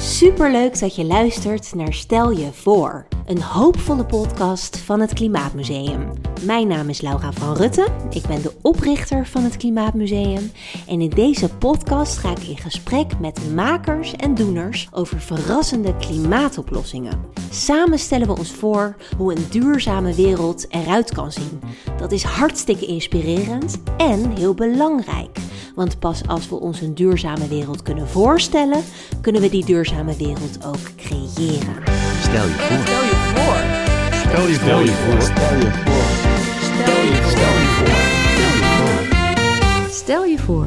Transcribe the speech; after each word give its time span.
Superleuk 0.00 0.78
dat 0.78 0.94
je 0.94 1.04
luistert 1.04 1.74
naar 1.74 1.92
Stel 1.92 2.30
je 2.30 2.48
voor, 2.52 3.06
een 3.26 3.42
hoopvolle 3.42 4.04
podcast 4.04 4.78
van 4.78 5.00
het 5.00 5.12
Klimaatmuseum. 5.12 6.10
Mijn 6.44 6.68
naam 6.68 6.88
is 6.88 7.00
Laura 7.00 7.32
van 7.32 7.56
Rutten, 7.56 7.92
ik 8.10 8.26
ben 8.26 8.42
de 8.42 8.52
oprichter 8.62 9.26
van 9.26 9.42
het 9.42 9.56
Klimaatmuseum 9.56 10.52
en 10.86 11.00
in 11.00 11.08
deze 11.08 11.48
podcast 11.48 12.18
ga 12.18 12.30
ik 12.30 12.42
in 12.42 12.56
gesprek 12.56 13.18
met 13.18 13.54
makers 13.54 14.16
en 14.16 14.34
doeners 14.34 14.88
over 14.92 15.20
verrassende 15.20 15.96
klimaatoplossingen. 15.96 17.20
Samen 17.50 17.98
stellen 17.98 18.26
we 18.26 18.36
ons 18.38 18.50
voor 18.50 18.96
hoe 19.16 19.36
een 19.36 19.46
duurzame 19.50 20.14
wereld 20.14 20.66
eruit 20.68 21.12
kan 21.12 21.32
zien. 21.32 21.60
Dat 21.98 22.12
is 22.12 22.22
hartstikke 22.22 22.86
inspirerend 22.86 23.82
en 23.96 24.36
heel 24.36 24.54
belangrijk. 24.54 25.38
Want 25.74 25.98
pas 25.98 26.26
als 26.26 26.48
we 26.48 26.54
ons 26.54 26.80
een 26.80 26.94
duurzame 26.94 27.48
wereld 27.48 27.82
kunnen 27.82 28.08
voorstellen, 28.08 28.82
kunnen 29.20 29.42
we 29.42 29.50
die 29.50 29.64
duurzame 29.64 30.16
wereld 30.16 30.66
ook 30.66 30.96
creëren. 30.96 31.76
Stel 32.20 32.44
je 32.44 32.54
voor. 32.54 32.80
Stel 32.82 33.04
je 33.04 33.16
voor. 33.34 33.80
Stel 34.20 34.46
je 34.46 34.54
Stel 34.54 34.80
je 34.80 34.92
voor. 34.92 35.22
Stel 35.22 35.58
je 35.58 35.70
voor. 35.70 36.30
Stel 36.60 37.02
je 37.04 37.66
voor. 37.66 38.10
Stel 39.90 40.24
je 40.24 40.38
voor. 40.38 40.66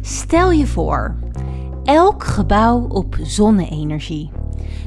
Stel 0.00 0.50
je 0.50 0.66
voor. 0.66 1.14
Elk 1.84 2.24
gebouw 2.24 2.86
op 2.88 3.16
zonne-energie. 3.22 4.30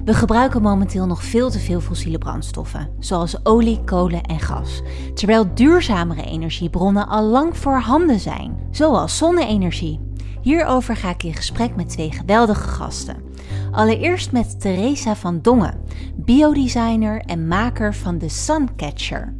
We 0.05 0.13
gebruiken 0.13 0.61
momenteel 0.61 1.05
nog 1.05 1.23
veel 1.23 1.49
te 1.49 1.59
veel 1.59 1.81
fossiele 1.81 2.17
brandstoffen, 2.17 2.89
zoals 2.99 3.45
olie, 3.45 3.83
kolen 3.83 4.23
en 4.23 4.39
gas, 4.39 4.81
terwijl 5.13 5.53
duurzamere 5.53 6.23
energiebronnen 6.23 7.07
al 7.07 7.23
lang 7.23 7.57
voorhanden 7.57 8.19
zijn, 8.19 8.57
zoals 8.71 9.17
zonne-energie. 9.17 9.99
Hierover 10.41 10.95
ga 10.95 11.09
ik 11.09 11.23
in 11.23 11.35
gesprek 11.35 11.75
met 11.75 11.89
twee 11.89 12.11
geweldige 12.11 12.67
gasten. 12.67 13.23
Allereerst 13.71 14.31
met 14.31 14.59
Theresa 14.59 15.15
van 15.15 15.41
Dongen, 15.41 15.79
biodesigner 16.15 17.21
en 17.21 17.47
maker 17.47 17.95
van 17.95 18.17
de 18.17 18.29
Suncatcher. 18.29 19.33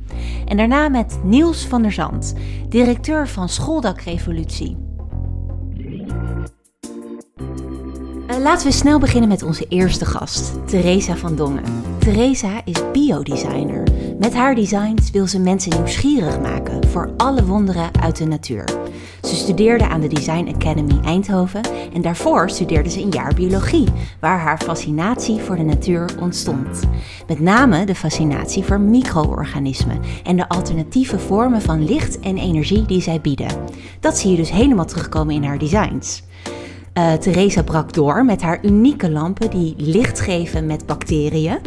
En 0.45 0.57
daarna 0.57 0.89
met 0.89 1.19
Niels 1.23 1.65
van 1.65 1.81
der 1.81 1.91
Zand, 1.91 2.33
directeur 2.69 3.27
van 3.27 3.49
Schooldakrevolutie. 3.49 4.77
Laten 8.41 8.67
we 8.67 8.73
snel 8.73 8.99
beginnen 8.99 9.29
met 9.29 9.43
onze 9.43 9.65
eerste 9.69 10.05
gast, 10.05 10.67
Theresa 10.67 11.15
van 11.15 11.35
Dongen. 11.35 11.63
Theresa 11.99 12.61
is 12.65 12.91
biodesigner. 12.91 13.83
Met 14.19 14.33
haar 14.33 14.55
designs 14.55 15.11
wil 15.11 15.27
ze 15.27 15.39
mensen 15.39 15.75
nieuwsgierig 15.75 16.39
maken 16.39 16.87
voor 16.87 17.13
alle 17.17 17.45
wonderen 17.45 17.89
uit 18.01 18.17
de 18.17 18.25
natuur. 18.25 18.63
Ze 19.21 19.35
studeerde 19.35 19.87
aan 19.87 20.01
de 20.01 20.07
Design 20.07 20.53
Academy 20.55 20.99
Eindhoven 21.03 21.61
en 21.93 22.01
daarvoor 22.01 22.49
studeerde 22.49 22.89
ze 22.89 23.01
een 23.01 23.11
jaar 23.11 23.33
biologie, 23.33 23.87
waar 24.19 24.39
haar 24.39 24.57
fascinatie 24.57 25.39
voor 25.39 25.55
de 25.55 25.63
natuur 25.63 26.09
ontstond. 26.19 26.79
Met 27.27 27.39
name 27.39 27.85
de 27.85 27.95
fascinatie 27.95 28.63
voor 28.63 28.79
micro-organismen 28.79 29.99
en 30.23 30.35
de 30.35 30.49
alternatieve 30.49 31.19
vormen 31.19 31.61
van 31.61 31.85
licht 31.85 32.19
en 32.19 32.37
energie 32.37 32.85
die 32.85 33.01
zij 33.01 33.21
bieden. 33.21 33.57
Dat 33.99 34.17
zie 34.17 34.31
je 34.31 34.37
dus 34.37 34.51
helemaal 34.51 34.85
terugkomen 34.85 35.35
in 35.35 35.43
haar 35.43 35.57
designs. 35.57 36.23
Uh, 36.97 37.13
Theresa 37.13 37.63
brak 37.63 37.93
door 37.93 38.25
met 38.25 38.41
haar 38.41 38.65
unieke 38.65 39.11
lampen 39.11 39.49
die 39.49 39.73
licht 39.77 40.19
geven 40.19 40.65
met 40.65 40.85
bacteriën. 40.85 41.59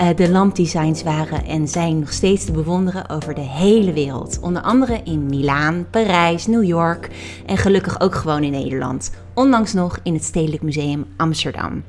Uh, 0.00 0.08
de 0.16 0.30
lampdesigns 0.30 1.02
waren 1.02 1.44
en 1.44 1.68
zijn 1.68 1.98
nog 1.98 2.12
steeds 2.12 2.44
te 2.44 2.52
bewonderen 2.52 3.10
over 3.10 3.34
de 3.34 3.40
hele 3.40 3.92
wereld. 3.92 4.38
Onder 4.40 4.62
andere 4.62 5.00
in 5.04 5.26
Milaan, 5.26 5.86
Parijs, 5.90 6.46
New 6.46 6.64
York 6.64 7.10
en 7.46 7.56
gelukkig 7.56 8.00
ook 8.00 8.14
gewoon 8.14 8.42
in 8.42 8.50
Nederland. 8.50 9.10
Ondanks 9.34 9.72
nog 9.72 9.98
in 10.02 10.14
het 10.14 10.24
Stedelijk 10.24 10.62
Museum 10.62 11.06
Amsterdam. 11.16 11.82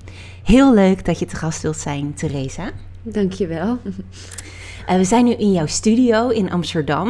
Heel 0.44 0.74
leuk 0.74 1.06
dat 1.06 1.20
je 1.20 1.26
te 1.26 1.36
gast 1.36 1.62
wilt 1.62 1.78
zijn, 1.78 2.14
Theresa. 2.14 2.72
Dankjewel. 3.02 3.78
Uh, 4.90 4.96
we 4.96 5.04
zijn 5.04 5.26
nu 5.26 5.32
in 5.32 5.52
jouw 5.52 5.66
studio 5.66 6.30
in 6.30 6.52
Amsterdam. 6.52 7.08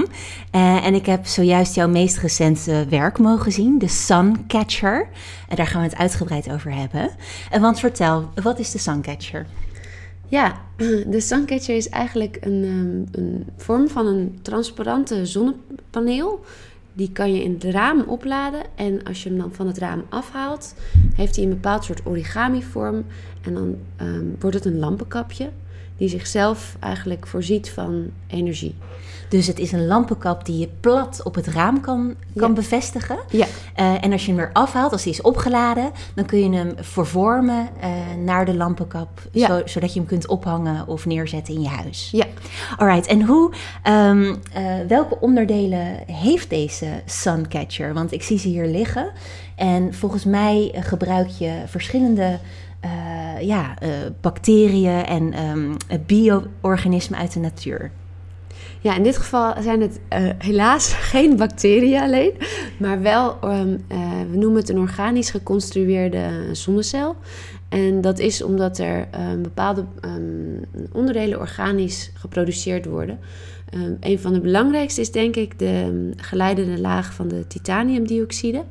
Uh, 0.56 0.86
en 0.86 0.94
ik 0.94 1.06
heb 1.06 1.26
zojuist 1.26 1.76
jouw 1.76 1.88
meest 1.88 2.18
recente 2.18 2.86
werk 2.90 3.20
mogen 3.20 3.52
zien, 3.52 3.78
de 3.78 3.88
Suncatcher. 3.88 5.08
En 5.48 5.56
daar 5.56 5.68
gaan 5.68 5.82
we 5.82 5.88
het 5.88 5.98
uitgebreid 5.98 6.52
over 6.52 6.74
hebben. 6.74 7.10
Uh, 7.54 7.62
want 7.62 7.80
vertel, 7.80 8.30
wat 8.44 8.60
is 8.60 8.72
de 8.72 8.78
Suncatcher? 8.78 9.46
Ja, 10.28 10.62
de 11.14 11.20
Suncatcher 11.20 11.76
is 11.76 11.90
eigenlijk 11.90 12.38
een, 12.42 12.64
um, 12.64 13.06
een 13.12 13.48
vorm 13.58 13.90
van 13.90 14.06
een 14.06 14.40
transparante 14.42 15.26
zonnepaneel. 15.26 16.44
Die 16.94 17.12
kan 17.12 17.34
je 17.34 17.44
in 17.44 17.54
het 17.54 17.64
raam 17.64 18.02
opladen. 18.02 18.62
En 18.76 19.04
als 19.04 19.24
je 19.24 19.30
hem 19.30 19.38
dan 19.38 19.54
van 19.54 19.68
het 19.68 19.78
raam 19.78 20.04
afhaalt, 20.10 20.76
heeft 21.16 21.36
hij 21.36 21.46
een 21.46 21.50
bepaald 21.50 21.84
soort 21.84 22.06
origami-vorm. 22.06 23.06
En 23.42 23.54
dan 23.54 23.76
um, 24.02 24.36
wordt 24.40 24.56
het 24.56 24.66
een 24.66 24.80
lampenkapje 24.80 25.50
die 26.00 26.10
zichzelf 26.10 26.76
eigenlijk 26.80 27.28
voorziet 27.28 27.70
van 27.70 28.10
energie. 28.28 28.76
Dus 29.30 29.48
het 29.48 29.60
is 29.60 29.72
een 29.72 29.86
lampenkap 29.88 30.46
die 30.46 30.58
je 30.58 30.70
plat 30.80 31.22
op 31.24 31.36
het 31.36 31.48
raam 31.48 31.82
kan, 31.82 32.16
kan 32.36 32.48
Ja. 32.50 32.54
bevestigen. 32.56 33.18
Ja, 33.30 33.46
Uh, 33.80 34.04
en 34.04 34.12
als 34.12 34.22
je 34.26 34.28
hem 34.28 34.36
weer 34.38 34.50
afhaalt, 34.54 34.92
als 34.92 35.04
die 35.04 35.12
is 35.14 35.22
opgeladen, 35.22 35.92
dan 36.16 36.26
kun 36.26 36.40
je 36.52 36.58
hem 36.58 36.72
vervormen 36.80 37.70
uh, 37.84 37.88
naar 38.26 38.46
de 38.46 38.54
lampenkap, 38.56 39.10
Ja. 39.32 39.48
zo, 39.48 39.62
zodat 39.66 39.94
je 39.94 40.00
hem 40.00 40.08
kunt 40.08 40.28
ophangen 40.28 40.88
of 40.88 41.06
neerzetten 41.06 41.54
in 41.54 41.62
je 41.62 41.68
huis. 41.68 42.10
ja. 42.12 42.26
Alright, 42.78 43.08
en 43.08 43.22
hoe, 43.26 43.52
um, 43.88 44.22
uh, 44.24 44.36
welke 44.88 45.20
onderdelen 45.20 45.98
heeft 46.06 46.50
deze 46.50 46.88
Suncatcher? 47.06 47.94
Want 47.94 48.12
ik 48.12 48.24
zie 48.24 48.40
ze 48.40 48.48
hier 48.48 48.66
liggen 48.68 49.12
en 49.56 49.94
volgens 49.94 50.24
mij 50.26 50.72
gebruik 50.76 51.28
je 51.30 51.62
verschillende 51.66 52.40
uh, 52.86 53.42
ja, 53.42 53.78
uh, 53.84 53.90
bacteriën 54.22 55.06
en 55.06 55.46
um, 55.46 55.78
bio-organismen 56.06 57.20
uit 57.20 57.34
de 57.34 57.40
natuur. 57.40 57.92
Ja, 58.82 58.96
in 58.96 59.04
dit 59.04 59.18
geval 59.18 59.62
zijn 59.62 59.82
het 59.82 60.00
uh, 60.14 60.30
helaas 60.38 60.94
geen 61.12 61.38
bacteriën 61.38 62.02
alleen, 62.02 62.34
maar 62.78 63.02
wel, 63.02 63.38
uh, 63.44 63.62
we 64.32 64.38
noemen 64.38 64.60
het 64.60 64.70
een 64.70 64.80
organisch 64.80 65.30
geconstrueerde 65.30 66.50
zonnecel. 66.52 67.16
En 67.70 68.02
dat 68.02 68.20
is 68.20 68.44
omdat 68.44 68.78
er 68.78 69.08
um, 69.32 69.42
bepaalde 69.42 69.86
onderdelen 70.92 71.40
organisch 71.40 72.12
geproduceerd 72.14 72.86
worden. 72.86 73.20
Een 74.00 74.20
van 74.20 74.34
de 74.34 74.40
belangrijkste 74.40 75.02
is 75.02 75.12
denk 75.12 75.36
ik 75.36 75.60
de 75.60 76.12
geleidende 76.18 76.80
laag 76.80 77.14
van 77.14 77.28
de 77.28 77.48
titaniumdioxide. 77.48 78.64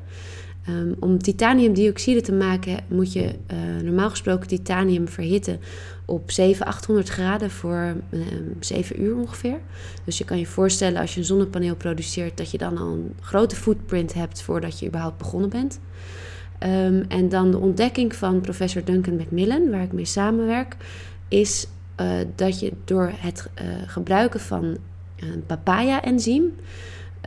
Um, 0.68 0.94
om 1.00 1.18
titaniumdioxide 1.18 2.20
te 2.20 2.32
maken 2.32 2.76
moet 2.88 3.12
je 3.12 3.24
uh, 3.24 3.82
normaal 3.82 4.10
gesproken 4.10 4.48
titanium 4.48 5.08
verhitten 5.08 5.60
op 6.04 6.30
700, 6.30 6.76
800 6.76 7.08
graden 7.08 7.50
voor 7.50 7.94
um, 8.12 8.56
7 8.60 9.02
uur 9.02 9.16
ongeveer. 9.16 9.60
Dus 10.04 10.18
je 10.18 10.24
kan 10.24 10.38
je 10.38 10.46
voorstellen 10.46 11.00
als 11.00 11.14
je 11.14 11.20
een 11.20 11.26
zonnepaneel 11.26 11.76
produceert 11.76 12.36
dat 12.36 12.50
je 12.50 12.58
dan 12.58 12.78
al 12.78 12.86
een 12.86 13.14
grote 13.20 13.56
footprint 13.56 14.14
hebt 14.14 14.42
voordat 14.42 14.78
je 14.78 14.86
überhaupt 14.86 15.18
begonnen 15.18 15.50
bent. 15.50 15.80
Um, 16.62 17.04
en 17.08 17.28
dan 17.28 17.50
de 17.50 17.58
ontdekking 17.58 18.14
van 18.14 18.40
professor 18.40 18.84
Duncan 18.84 19.16
Macmillan, 19.16 19.70
waar 19.70 19.82
ik 19.82 19.92
mee 19.92 20.04
samenwerk, 20.04 20.76
is 21.28 21.66
uh, 22.00 22.10
dat 22.34 22.60
je 22.60 22.72
door 22.84 23.12
het 23.14 23.48
uh, 23.62 23.64
gebruiken 23.86 24.40
van 24.40 24.76
een 25.16 25.44
papaya-enzym 25.46 26.54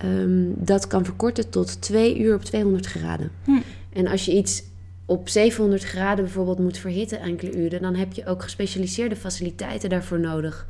Um, 0.05 0.53
dat 0.57 0.87
kan 0.87 1.05
verkorten 1.05 1.49
tot 1.49 1.81
2 1.81 2.19
uur 2.19 2.35
op 2.35 2.43
200 2.43 2.85
graden. 2.85 3.31
Hm. 3.45 3.51
En 3.93 4.07
als 4.07 4.25
je 4.25 4.31
iets 4.31 4.63
op 5.05 5.29
700 5.29 5.83
graden 5.83 6.23
bijvoorbeeld 6.23 6.59
moet 6.59 6.77
verhitten 6.77 7.19
enkele 7.19 7.55
uren, 7.55 7.81
dan 7.81 7.95
heb 7.95 8.13
je 8.13 8.25
ook 8.25 8.43
gespecialiseerde 8.43 9.15
faciliteiten 9.15 9.89
daarvoor 9.89 10.19
nodig. 10.19 10.67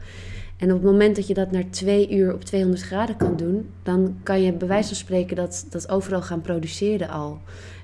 En 0.58 0.68
op 0.68 0.82
het 0.82 0.92
moment 0.92 1.16
dat 1.16 1.28
je 1.28 1.34
dat 1.34 1.52
naar 1.52 1.70
2 1.70 2.12
uur 2.12 2.34
op 2.34 2.44
200 2.44 2.84
graden 2.84 3.18
kan 3.18 3.36
doen, 3.36 3.70
dan 3.84 4.16
kan 4.24 4.42
je 4.42 4.54
bij 4.54 4.68
wijze 4.68 4.88
van 4.88 4.98
spreken 4.98 5.36
dat, 5.36 5.66
dat 5.70 5.90
overal 5.90 6.22
gaan 6.22 6.42
produceren 6.42 7.10
al. 7.10 7.40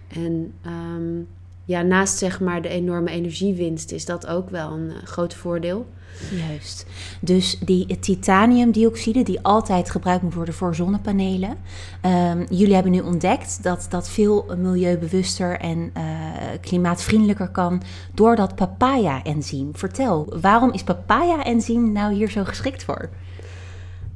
En 0.07 0.53
um, 0.65 1.27
ja, 1.65 1.81
naast 1.81 2.17
zeg 2.17 2.39
maar 2.39 2.61
de 2.61 2.69
enorme 2.69 3.09
energiewinst 3.09 3.91
is 3.91 4.05
dat 4.05 4.27
ook 4.27 4.49
wel 4.49 4.71
een 4.71 4.85
uh, 4.85 4.95
groot 5.03 5.33
voordeel. 5.33 5.85
Juist. 6.31 6.85
Dus 7.19 7.59
die 7.59 7.99
titaniumdioxide 7.99 9.23
die 9.23 9.41
altijd 9.41 9.89
gebruikt 9.89 10.23
moet 10.23 10.33
worden 10.33 10.53
voor 10.53 10.75
zonnepanelen. 10.75 11.57
Um, 12.05 12.45
jullie 12.49 12.73
hebben 12.73 12.91
nu 12.91 12.99
ontdekt 12.99 13.63
dat 13.63 13.85
dat 13.89 14.09
veel 14.09 14.45
milieubewuster 14.57 15.59
en 15.59 15.77
uh, 15.77 16.03
klimaatvriendelijker 16.61 17.49
kan 17.49 17.81
door 18.13 18.35
dat 18.35 18.55
papaya-enzym. 18.55 19.69
Vertel, 19.73 20.33
waarom 20.41 20.71
is 20.71 20.83
papaya-enzym 20.83 21.91
nou 21.91 22.13
hier 22.13 22.29
zo 22.29 22.43
geschikt 22.43 22.83
voor? 22.83 23.09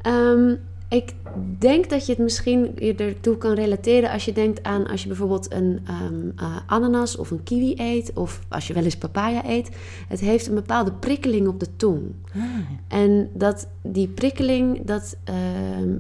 Um, 0.07 0.59
ik 0.91 1.13
denk 1.59 1.89
dat 1.89 2.05
je 2.05 2.11
het 2.11 2.21
misschien 2.21 2.79
ertoe 2.79 3.38
kan 3.38 3.53
relateren 3.53 4.11
als 4.11 4.25
je 4.25 4.31
denkt 4.33 4.63
aan 4.63 4.88
als 4.88 5.01
je 5.01 5.07
bijvoorbeeld 5.07 5.53
een 5.53 5.85
um, 6.03 6.33
uh, 6.39 6.57
ananas 6.65 7.17
of 7.17 7.31
een 7.31 7.43
kiwi 7.43 7.73
eet, 7.77 8.13
of 8.13 8.41
als 8.49 8.67
je 8.67 8.73
wel 8.73 8.83
eens 8.83 8.97
papaya 8.97 9.45
eet. 9.45 9.69
Het 10.07 10.19
heeft 10.19 10.47
een 10.47 10.55
bepaalde 10.55 10.91
prikkeling 10.91 11.47
op 11.47 11.59
de 11.59 11.75
tong. 11.75 12.01
Ah. 12.35 12.41
En 12.88 13.29
dat, 13.33 13.67
die 13.83 14.07
prikkeling, 14.07 14.85
dat, 14.85 15.17
uh, 15.29 15.35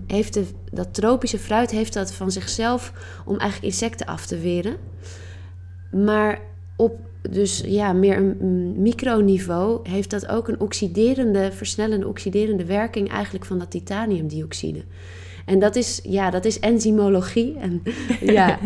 heeft 0.07 0.33
de, 0.33 0.45
dat 0.71 0.93
tropische 0.93 1.39
fruit 1.39 1.71
heeft 1.71 1.93
dat 1.93 2.13
van 2.13 2.31
zichzelf 2.31 2.93
om 3.25 3.37
eigenlijk 3.37 3.73
insecten 3.73 4.05
af 4.05 4.25
te 4.25 4.37
weren. 4.37 4.75
Maar 5.91 6.41
op 6.75 6.99
dus 7.29 7.63
ja, 7.65 7.93
meer 7.93 8.17
een, 8.17 8.73
microniveau, 8.81 9.79
heeft 9.89 10.09
dat 10.09 10.27
ook 10.27 10.47
een 10.47 10.59
oxiderende, 10.59 11.51
versnellende, 11.51 12.07
oxiderende 12.07 12.65
werking 12.65 13.09
eigenlijk 13.09 13.45
van 13.45 13.59
dat 13.59 13.71
titaniumdioxide. 13.71 14.83
En 15.45 15.59
dat 15.59 15.75
is, 15.75 15.99
ja, 16.03 16.29
dat 16.29 16.45
is 16.45 16.59
enzymologie. 16.59 17.57
En, 17.59 17.83
ja, 18.35 18.59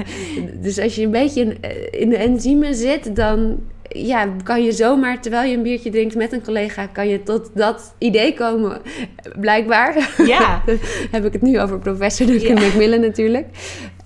dus 0.61 0.79
als 0.79 0.95
je 0.95 1.03
een 1.03 1.11
beetje 1.11 1.41
in, 1.41 1.57
in 1.91 2.09
de 2.09 2.17
enzymen 2.17 2.75
zit, 2.75 3.15
dan 3.15 3.59
ja, 3.89 4.27
kan 4.43 4.63
je 4.63 4.71
zomaar, 4.71 5.21
terwijl 5.21 5.49
je 5.49 5.57
een 5.57 5.63
biertje 5.63 5.89
drinkt 5.89 6.15
met 6.15 6.31
een 6.31 6.43
collega, 6.43 6.87
kan 6.87 7.07
je 7.07 7.23
tot 7.23 7.49
dat 7.53 7.95
idee 7.97 8.33
komen, 8.33 8.81
blijkbaar. 9.39 10.13
Ja. 10.25 10.63
heb 11.11 11.25
ik 11.25 11.33
het 11.33 11.41
nu 11.41 11.59
over 11.59 11.79
professor 11.79 12.27
Duncan 12.27 12.55
ja. 12.55 12.61
Macmillan 12.61 13.01
natuurlijk. 13.01 13.47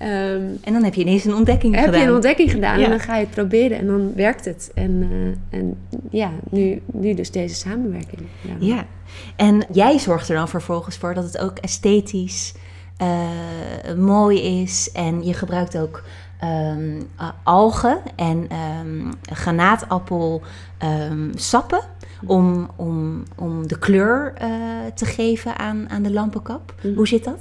Um, 0.01 0.57
en 0.63 0.74
dan 0.74 0.84
heb 0.84 0.94
je 0.94 1.01
ineens 1.01 1.25
een 1.25 1.34
ontdekking 1.34 1.75
heb 1.75 1.84
gedaan. 1.84 2.00
Heb 2.00 2.04
je 2.04 2.10
een 2.10 2.16
ontdekking 2.16 2.51
gedaan 2.51 2.80
ja. 2.80 2.84
en 2.84 2.90
dan 2.90 3.00
ga 3.00 3.16
je 3.16 3.25
het 3.25 3.34
proberen 3.34 3.78
en 3.78 3.88
dan 3.88 4.13
werkt 4.16 4.46
het. 4.46 4.72
En, 4.74 4.92
uh, 5.12 5.60
en 5.60 5.78
ja, 6.10 6.31
nu, 6.50 6.81
nu 6.86 7.13
dus 7.13 7.31
deze 7.31 7.56
samenwerking. 7.56 8.22
Ja. 8.42 8.56
ja. 8.60 8.86
En 9.36 9.66
jij 9.72 10.00
zorgt 10.00 10.30
er 10.30 10.36
dan 10.36 10.48
vervolgens 10.48 10.98
voor 10.98 11.13
dat 11.13 11.24
het 11.24 11.38
ook 11.38 11.57
esthetisch 11.57 12.54
uh, 13.01 13.96
mooi 13.98 14.62
is 14.62 14.92
en 14.92 15.24
je 15.24 15.34
gebruikt 15.34 15.78
ook 15.78 16.04
um, 16.44 16.98
uh, 17.19 17.30
algen 17.44 18.01
en 18.16 18.48
um, 18.86 19.10
granaatappel 19.22 20.42
um, 20.84 21.31
sappen 21.36 21.81
om, 22.25 22.69
om, 22.75 23.24
om 23.36 23.68
de 23.68 23.80
kleur 23.80 24.34
uh, 24.42 24.48
te 24.96 25.06
geven 25.06 25.57
aan, 25.57 25.90
aan 25.90 26.04
de 26.04 26.12
lampenkap. 26.12 26.74
Mm. 26.84 26.96
Hoe 26.96 27.07
zit 27.07 27.24
dat? 27.24 27.40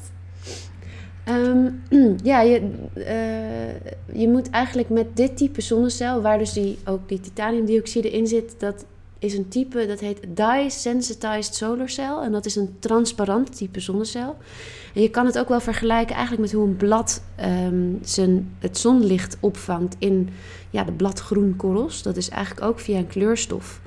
ja, 2.22 2.40
je, 2.40 2.70
uh, 2.96 4.20
je 4.20 4.28
moet 4.28 4.50
eigenlijk 4.50 4.88
met 4.88 5.16
dit 5.16 5.36
type 5.36 5.60
zonnecel, 5.60 6.22
waar 6.22 6.38
dus 6.38 6.52
die, 6.52 6.78
ook 6.84 7.08
die 7.08 7.20
titaniumdioxide 7.20 8.10
in 8.10 8.26
zit, 8.26 8.54
dat 8.58 8.84
is 9.18 9.34
een 9.34 9.48
type 9.48 9.86
dat 9.86 10.00
heet 10.00 10.20
dye-sensitized 10.34 11.54
solar 11.54 11.88
cell. 11.88 12.16
En 12.22 12.32
dat 12.32 12.46
is 12.46 12.56
een 12.56 12.76
transparant 12.78 13.56
type 13.56 13.80
zonnecel. 13.80 14.36
En 14.94 15.02
je 15.02 15.10
kan 15.10 15.26
het 15.26 15.38
ook 15.38 15.48
wel 15.48 15.60
vergelijken 15.60 16.14
eigenlijk 16.14 16.42
met 16.42 16.52
hoe 16.52 16.66
een 16.66 16.76
blad 16.76 17.22
um, 17.40 17.98
zijn, 18.02 18.56
het 18.58 18.78
zonlicht 18.78 19.36
opvangt 19.40 19.96
in 19.98 20.28
ja, 20.70 20.84
de 20.84 20.92
bladgroenkorrels. 20.92 22.02
Dat 22.02 22.16
is 22.16 22.28
eigenlijk 22.28 22.66
ook 22.66 22.80
via 22.80 22.98
een 22.98 23.06
kleurstof 23.06 23.80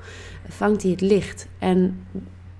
vangt 0.48 0.82
hij 0.82 0.90
het 0.90 1.00
licht. 1.00 1.46
En 1.58 2.06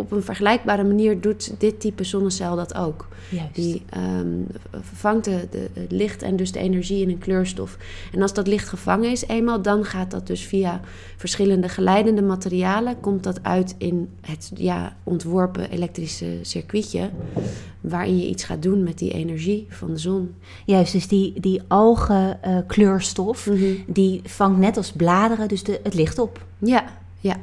op 0.02 0.12
een 0.12 0.22
vergelijkbare 0.22 0.84
manier 0.84 1.20
doet 1.20 1.54
dit 1.58 1.80
type 1.80 2.04
zonnecel 2.04 2.56
dat 2.56 2.74
ook. 2.74 3.08
Juist. 3.28 3.54
Die 3.54 3.82
um, 3.96 4.46
vangt 4.80 5.24
de, 5.24 5.46
de, 5.50 5.68
het 5.72 5.92
licht 5.92 6.22
en 6.22 6.36
dus 6.36 6.52
de 6.52 6.58
energie 6.58 7.02
in 7.02 7.08
een 7.08 7.18
kleurstof. 7.18 7.76
En 8.12 8.22
als 8.22 8.34
dat 8.34 8.46
licht 8.46 8.68
gevangen 8.68 9.10
is 9.10 9.26
eenmaal, 9.26 9.62
dan 9.62 9.84
gaat 9.84 10.10
dat 10.10 10.26
dus 10.26 10.44
via 10.44 10.80
verschillende 11.16 11.68
geleidende 11.68 12.22
materialen... 12.22 13.00
komt 13.00 13.22
dat 13.22 13.42
uit 13.42 13.74
in 13.78 14.08
het 14.20 14.50
ja, 14.54 14.96
ontworpen 15.02 15.70
elektrische 15.70 16.38
circuitje... 16.42 17.10
waarin 17.80 18.18
je 18.18 18.28
iets 18.28 18.44
gaat 18.44 18.62
doen 18.62 18.82
met 18.82 18.98
die 18.98 19.12
energie 19.12 19.66
van 19.68 19.90
de 19.90 19.98
zon. 19.98 20.34
Juist, 20.66 20.92
dus 20.92 21.08
die, 21.08 21.40
die 21.40 21.62
algenkleurstof, 21.68 23.46
uh, 23.46 23.54
mm 23.54 23.60
-hmm. 23.60 23.84
die 23.86 24.20
vangt 24.24 24.58
net 24.58 24.76
als 24.76 24.92
bladeren 24.92 25.48
dus 25.48 25.62
de, 25.62 25.80
het 25.82 25.94
licht 25.94 26.18
op. 26.18 26.44
Ja, 26.58 26.84
ja. 27.20 27.36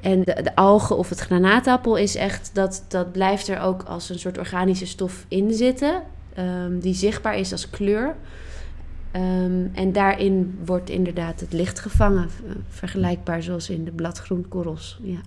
En 0.00 0.22
de, 0.22 0.42
de 0.42 0.56
algen 0.56 0.96
of 0.96 1.08
het 1.08 1.20
granaatappel 1.20 1.96
is 1.96 2.14
echt, 2.14 2.50
dat, 2.52 2.84
dat 2.88 3.12
blijft 3.12 3.48
er 3.48 3.60
ook 3.60 3.82
als 3.82 4.08
een 4.08 4.18
soort 4.18 4.38
organische 4.38 4.86
stof 4.86 5.24
in 5.28 5.52
zitten, 5.52 6.02
um, 6.38 6.80
die 6.80 6.94
zichtbaar 6.94 7.38
is 7.38 7.52
als 7.52 7.70
kleur. 7.70 8.16
Um, 9.12 9.70
en 9.74 9.92
daarin 9.92 10.58
wordt 10.64 10.90
inderdaad 10.90 11.40
het 11.40 11.52
licht 11.52 11.78
gevangen, 11.78 12.28
vergelijkbaar 12.68 13.42
zoals 13.42 13.70
in 13.70 13.84
de 13.84 13.90
bladgroenkorrels. 13.90 14.98
Ja. 15.02 15.18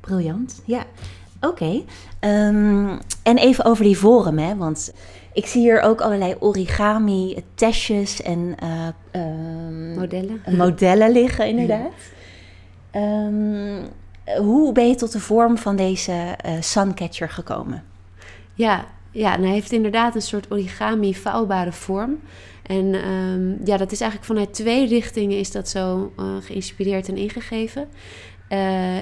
Briljant, 0.00 0.62
ja. 0.64 0.84
Oké. 1.40 1.46
Okay. 1.46 1.84
Um, 2.48 2.98
en 3.22 3.38
even 3.38 3.64
over 3.64 3.84
die 3.84 3.98
vorm, 3.98 4.38
hè, 4.38 4.56
want 4.56 4.92
ik 5.32 5.46
zie 5.46 5.60
hier 5.60 5.80
ook 5.80 6.00
allerlei 6.00 6.34
origami 6.38 7.44
testjes 7.54 8.22
en 8.22 8.54
uh, 8.62 9.96
modellen. 9.96 10.40
modellen 10.56 11.12
liggen, 11.12 11.48
inderdaad. 11.48 11.92
Ja. 12.92 13.24
Um, 13.26 13.82
hoe 14.38 14.72
ben 14.72 14.88
je 14.88 14.94
tot 14.94 15.12
de 15.12 15.20
vorm 15.20 15.58
van 15.58 15.76
deze 15.76 16.36
uh, 16.46 16.52
suncatcher 16.60 17.28
gekomen? 17.28 17.84
Ja, 18.54 18.84
ja 19.10 19.40
hij 19.40 19.48
heeft 19.48 19.72
inderdaad 19.72 20.14
een 20.14 20.22
soort 20.22 20.50
origami 20.50 21.14
vouwbare 21.14 21.72
vorm. 21.72 22.20
En 22.62 23.08
um, 23.08 23.60
ja, 23.64 23.76
dat 23.76 23.92
is 23.92 24.00
eigenlijk 24.00 24.30
vanuit 24.30 24.54
twee 24.54 24.86
richtingen 24.86 25.38
is 25.38 25.50
dat 25.50 25.68
zo 25.68 26.12
uh, 26.18 26.24
geïnspireerd 26.40 27.08
en 27.08 27.16
ingegeven. 27.16 27.88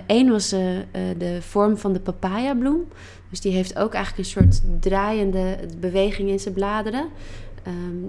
Eén 0.06 0.30
was 0.30 0.48
de 1.18 1.38
vorm 1.40 1.76
van 1.76 1.92
de 1.92 2.00
papaya-bloem. 2.00 2.88
Dus 3.30 3.40
die 3.40 3.52
heeft 3.52 3.78
ook 3.78 3.94
eigenlijk 3.94 4.24
een 4.24 4.32
soort 4.32 4.60
draaiende 4.80 5.58
beweging 5.78 6.28
in 6.28 6.40
zijn 6.40 6.54
bladeren. 6.54 7.08
Um, 7.66 8.08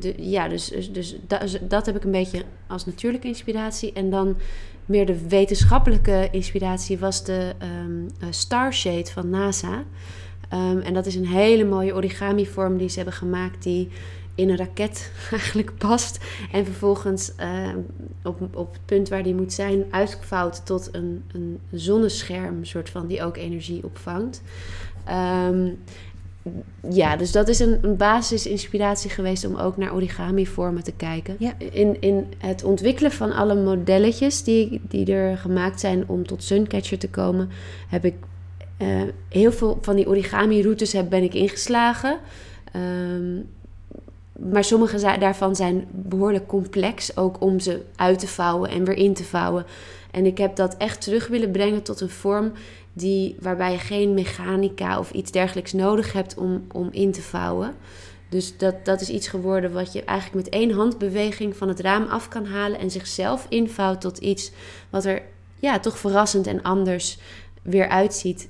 de, 0.00 0.14
ja, 0.16 0.48
dus, 0.48 0.68
dus, 0.68 0.92
dus 0.92 1.16
dat, 1.26 1.58
dat 1.68 1.86
heb 1.86 1.96
ik 1.96 2.04
een 2.04 2.10
beetje 2.10 2.42
als 2.66 2.86
natuurlijke 2.86 3.26
inspiratie. 3.26 3.92
En 3.92 4.10
dan 4.10 4.36
meer 4.86 5.06
de 5.06 5.28
wetenschappelijke 5.28 6.28
inspiratie 6.30 6.98
was 6.98 7.24
de 7.24 7.52
um, 7.62 8.10
Starshade 8.30 9.06
van 9.06 9.30
NASA. 9.30 9.84
Um, 10.52 10.80
en 10.80 10.94
dat 10.94 11.06
is 11.06 11.14
een 11.14 11.26
hele 11.26 11.64
mooie 11.64 11.94
origami-vorm 11.94 12.76
die 12.76 12.88
ze 12.88 12.96
hebben 12.96 13.14
gemaakt 13.14 13.62
die 13.62 13.88
in 14.34 14.50
een 14.50 14.56
raket 14.56 15.10
eigenlijk 15.30 15.76
past. 15.78 16.24
En 16.52 16.64
vervolgens 16.64 17.32
op, 18.22 18.56
op 18.56 18.72
het 18.72 18.84
punt 18.84 19.08
waar 19.08 19.22
die 19.22 19.34
moet 19.34 19.52
zijn 19.52 19.84
uitvouwt 19.90 20.66
tot 20.66 20.88
een, 20.92 21.24
een 21.32 21.60
zonnescherm, 21.70 22.64
soort 22.64 22.90
van, 22.90 23.06
die 23.06 23.22
ook 23.22 23.36
energie 23.36 23.84
opvangt. 23.84 24.42
Ja, 26.90 27.16
dus 27.16 27.32
dat 27.32 27.48
is 27.48 27.58
een, 27.58 27.78
een 27.82 27.96
basisinspiratie 27.96 29.10
geweest 29.10 29.46
om 29.46 29.56
ook 29.56 29.76
naar 29.76 29.94
origami-vormen 29.94 30.84
te 30.84 30.92
kijken. 30.92 31.36
Ja. 31.38 31.52
In, 31.58 32.00
in 32.00 32.26
het 32.38 32.64
ontwikkelen 32.64 33.12
van 33.12 33.32
alle 33.32 33.54
modelletjes 33.54 34.42
die, 34.42 34.80
die 34.88 35.12
er 35.12 35.38
gemaakt 35.38 35.80
zijn 35.80 36.08
om 36.08 36.26
tot 36.26 36.42
Suncatcher 36.42 36.98
te 36.98 37.10
komen, 37.10 37.50
heb 37.88 38.04
ik 38.04 38.14
uh, 38.78 39.02
heel 39.28 39.52
veel 39.52 39.78
van 39.80 39.96
die 39.96 40.08
origami-routes 40.08 40.92
heb, 40.92 41.10
ben 41.10 41.22
ik 41.22 41.34
ingeslagen. 41.34 42.18
Um, 42.76 43.46
maar 44.38 44.64
sommige 44.64 45.16
daarvan 45.18 45.56
zijn 45.56 45.84
behoorlijk 45.90 46.46
complex, 46.46 47.16
ook 47.16 47.40
om 47.40 47.60
ze 47.60 47.82
uit 47.96 48.18
te 48.18 48.26
vouwen 48.26 48.70
en 48.70 48.84
weer 48.84 48.96
in 48.96 49.14
te 49.14 49.24
vouwen. 49.24 49.64
En 50.14 50.26
ik 50.26 50.38
heb 50.38 50.56
dat 50.56 50.76
echt 50.76 51.00
terug 51.00 51.26
willen 51.26 51.50
brengen 51.50 51.82
tot 51.82 52.00
een 52.00 52.10
vorm 52.10 52.52
die, 52.92 53.36
waarbij 53.40 53.72
je 53.72 53.78
geen 53.78 54.14
mechanica 54.14 54.98
of 54.98 55.10
iets 55.10 55.30
dergelijks 55.30 55.72
nodig 55.72 56.12
hebt 56.12 56.36
om, 56.36 56.64
om 56.72 56.88
in 56.90 57.12
te 57.12 57.22
vouwen. 57.22 57.74
Dus 58.28 58.56
dat, 58.56 58.84
dat 58.84 59.00
is 59.00 59.08
iets 59.08 59.28
geworden 59.28 59.72
wat 59.72 59.92
je 59.92 60.04
eigenlijk 60.04 60.44
met 60.44 60.54
één 60.54 60.70
handbeweging 60.70 61.56
van 61.56 61.68
het 61.68 61.80
raam 61.80 62.06
af 62.06 62.28
kan 62.28 62.46
halen 62.46 62.78
en 62.78 62.90
zichzelf 62.90 63.46
invouwt 63.48 64.00
tot 64.00 64.18
iets 64.18 64.52
wat 64.90 65.04
er 65.04 65.22
ja, 65.58 65.78
toch 65.78 65.98
verrassend 65.98 66.46
en 66.46 66.62
anders 66.62 67.18
weer 67.62 67.88
uitziet. 67.88 68.48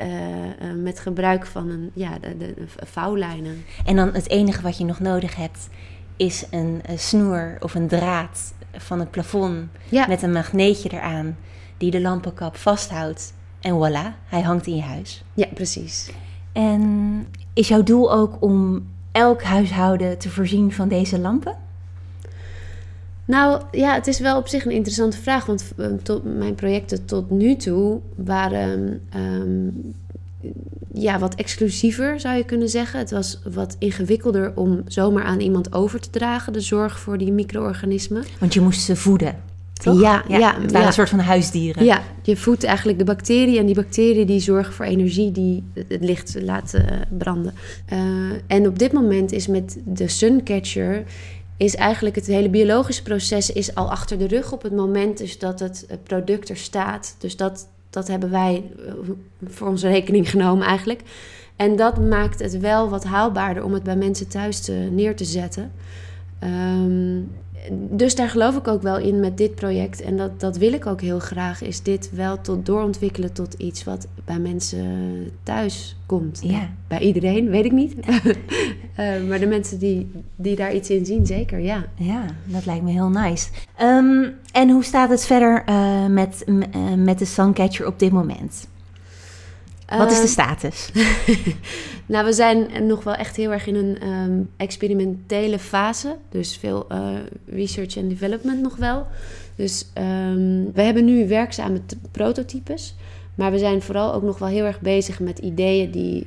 Uh, 0.00 0.44
uh, 0.44 0.50
met 0.82 0.98
gebruik 0.98 1.46
van 1.46 1.68
een, 1.68 1.90
ja, 1.94 2.18
de, 2.18 2.36
de, 2.36 2.54
vouwlijnen. 2.66 3.64
En 3.84 3.96
dan 3.96 4.14
het 4.14 4.28
enige 4.28 4.62
wat 4.62 4.78
je 4.78 4.84
nog 4.84 5.00
nodig 5.00 5.36
hebt 5.36 5.68
is 6.16 6.44
een 6.50 6.82
snoer 6.96 7.56
of 7.60 7.74
een 7.74 7.88
draad 7.88 8.54
van 8.78 9.00
het 9.00 9.10
plafond 9.10 9.68
ja. 9.88 10.06
met 10.06 10.22
een 10.22 10.32
magneetje 10.32 10.88
eraan 10.92 11.36
die 11.76 11.90
de 11.90 12.00
lampenkap 12.00 12.56
vasthoudt. 12.56 13.34
En 13.60 13.74
voilà, 13.74 14.28
hij 14.28 14.40
hangt 14.40 14.66
in 14.66 14.76
je 14.76 14.82
huis. 14.82 15.24
Ja, 15.34 15.46
precies. 15.54 16.10
En 16.52 17.26
is 17.52 17.68
jouw 17.68 17.82
doel 17.82 18.12
ook 18.12 18.36
om 18.40 18.86
elk 19.12 19.42
huishouden 19.42 20.18
te 20.18 20.30
voorzien 20.30 20.72
van 20.72 20.88
deze 20.88 21.18
lampen? 21.18 21.56
Nou 23.24 23.62
ja, 23.70 23.94
het 23.94 24.06
is 24.06 24.18
wel 24.18 24.36
op 24.36 24.48
zich 24.48 24.64
een 24.64 24.72
interessante 24.72 25.16
vraag. 25.16 25.46
Want 25.46 25.72
tot, 26.02 26.24
mijn 26.38 26.54
projecten 26.54 27.04
tot 27.04 27.30
nu 27.30 27.56
toe 27.56 28.00
waren 28.14 29.00
um, 29.16 29.94
ja, 30.92 31.18
wat 31.18 31.34
exclusiever, 31.34 32.20
zou 32.20 32.36
je 32.36 32.44
kunnen 32.44 32.68
zeggen. 32.68 32.98
Het 32.98 33.10
was 33.10 33.40
wat 33.52 33.76
ingewikkelder 33.78 34.52
om 34.54 34.82
zomaar 34.86 35.24
aan 35.24 35.40
iemand 35.40 35.72
over 35.72 36.00
te 36.00 36.10
dragen, 36.10 36.52
de 36.52 36.60
zorg 36.60 36.98
voor 36.98 37.18
die 37.18 37.32
micro-organismen. 37.32 38.24
Want 38.38 38.54
je 38.54 38.60
moest 38.60 38.80
ze 38.80 38.96
voeden. 38.96 39.36
Toch? 39.72 40.00
Ja, 40.00 40.24
ja, 40.28 40.38
ja, 40.38 40.48
het 40.48 40.62
waren 40.62 40.80
ja. 40.80 40.86
een 40.86 40.92
soort 40.92 41.08
van 41.08 41.18
huisdieren. 41.18 41.84
Ja, 41.84 42.02
je 42.22 42.36
voedt 42.36 42.64
eigenlijk 42.64 42.98
de 42.98 43.04
bacteriën 43.04 43.58
en 43.58 43.66
die 43.66 43.74
bacteriën 43.74 44.26
die 44.26 44.40
zorgen 44.40 44.72
voor 44.72 44.84
energie 44.84 45.32
die 45.32 45.64
het 45.74 46.04
licht 46.04 46.36
laten 46.42 47.08
branden. 47.18 47.54
Uh, 47.92 47.98
en 48.46 48.66
op 48.66 48.78
dit 48.78 48.92
moment 48.92 49.32
is 49.32 49.46
met 49.46 49.78
de 49.84 50.08
suncatcher 50.08 51.04
is 51.56 51.74
eigenlijk 51.74 52.16
het 52.16 52.26
hele 52.26 52.48
biologische 52.48 53.02
proces 53.02 53.52
is 53.52 53.74
al 53.74 53.90
achter 53.90 54.18
de 54.18 54.26
rug 54.26 54.52
op 54.52 54.62
het 54.62 54.72
moment 54.72 55.18
dus 55.18 55.38
dat 55.38 55.60
het 55.60 55.86
product 56.02 56.48
er 56.48 56.56
staat. 56.56 57.16
Dus 57.18 57.36
dat, 57.36 57.68
dat 57.96 58.08
hebben 58.08 58.30
wij 58.30 58.70
voor 59.44 59.68
onze 59.68 59.88
rekening 59.88 60.30
genomen 60.30 60.66
eigenlijk. 60.66 61.02
En 61.56 61.76
dat 61.76 62.00
maakt 62.00 62.38
het 62.38 62.58
wel 62.58 62.88
wat 62.88 63.04
haalbaarder 63.04 63.64
om 63.64 63.72
het 63.72 63.82
bij 63.82 63.96
mensen 63.96 64.28
thuis 64.28 64.60
te, 64.60 64.72
neer 64.72 65.16
te 65.16 65.24
zetten. 65.24 65.72
Um, 66.42 67.30
dus 67.72 68.14
daar 68.14 68.28
geloof 68.28 68.56
ik 68.56 68.68
ook 68.68 68.82
wel 68.82 68.98
in 68.98 69.20
met 69.20 69.38
dit 69.38 69.54
project. 69.54 70.00
En 70.00 70.16
dat, 70.16 70.40
dat 70.40 70.56
wil 70.56 70.72
ik 70.72 70.86
ook 70.86 71.00
heel 71.00 71.18
graag. 71.18 71.62
Is 71.62 71.82
dit 71.82 72.10
wel 72.12 72.40
tot 72.40 72.66
doorontwikkelen 72.66 73.32
tot 73.32 73.54
iets 73.54 73.84
wat 73.84 74.06
bij 74.24 74.38
mensen 74.38 74.86
thuis 75.42 75.96
komt. 76.06 76.40
Ja. 76.42 76.68
Bij 76.88 77.00
iedereen, 77.00 77.48
weet 77.50 77.64
ik 77.64 77.72
niet. 77.72 77.94
Eh, 78.96 79.22
maar 79.28 79.38
de 79.38 79.46
mensen 79.46 79.78
die, 79.78 80.10
die 80.36 80.56
daar 80.56 80.74
iets 80.74 80.90
in 80.90 81.06
zien, 81.06 81.26
zeker, 81.26 81.58
ja. 81.58 81.84
Ja, 81.94 82.24
dat 82.44 82.66
lijkt 82.66 82.82
me 82.82 82.90
heel 82.90 83.08
nice. 83.08 83.48
Ehm, 83.76 84.28
en 84.52 84.70
hoe 84.70 84.84
staat 84.84 85.10
het 85.10 85.26
verder 85.26 85.62
eh, 85.66 86.06
met, 86.06 86.44
eh, 86.44 86.92
met 86.96 87.18
de 87.18 87.24
Suncatcher 87.24 87.86
op 87.86 87.98
dit 87.98 88.12
moment? 88.12 88.68
Wat 89.88 90.10
is 90.10 90.16
de 90.16 90.22
Ehm, 90.22 90.30
status? 90.30 90.90
Nou, 92.08 92.24
we 92.24 92.32
zijn 92.32 92.86
nog 92.86 93.04
wel 93.04 93.14
echt 93.14 93.36
heel 93.36 93.52
erg 93.52 93.66
in 93.66 93.74
een 93.74 93.98
ehm, 94.00 94.40
experimentele 94.56 95.58
fase. 95.58 96.16
Dus 96.28 96.56
veel 96.56 96.86
eh, 96.88 97.08
research 97.46 97.96
en 97.96 98.08
development 98.08 98.62
nog 98.62 98.76
wel. 98.76 99.06
Dus 99.54 99.86
ehm, 99.92 100.64
we 100.74 100.82
hebben 100.82 101.04
nu 101.04 101.28
werkzame 101.28 101.80
prototypes. 102.10 102.94
Maar 103.34 103.50
we 103.50 103.58
zijn 103.58 103.82
vooral 103.82 104.12
ook 104.14 104.22
nog 104.22 104.38
wel 104.38 104.48
heel 104.48 104.64
erg 104.64 104.80
bezig 104.80 105.20
met 105.20 105.38
ideeën 105.38 105.90
die 105.90 106.26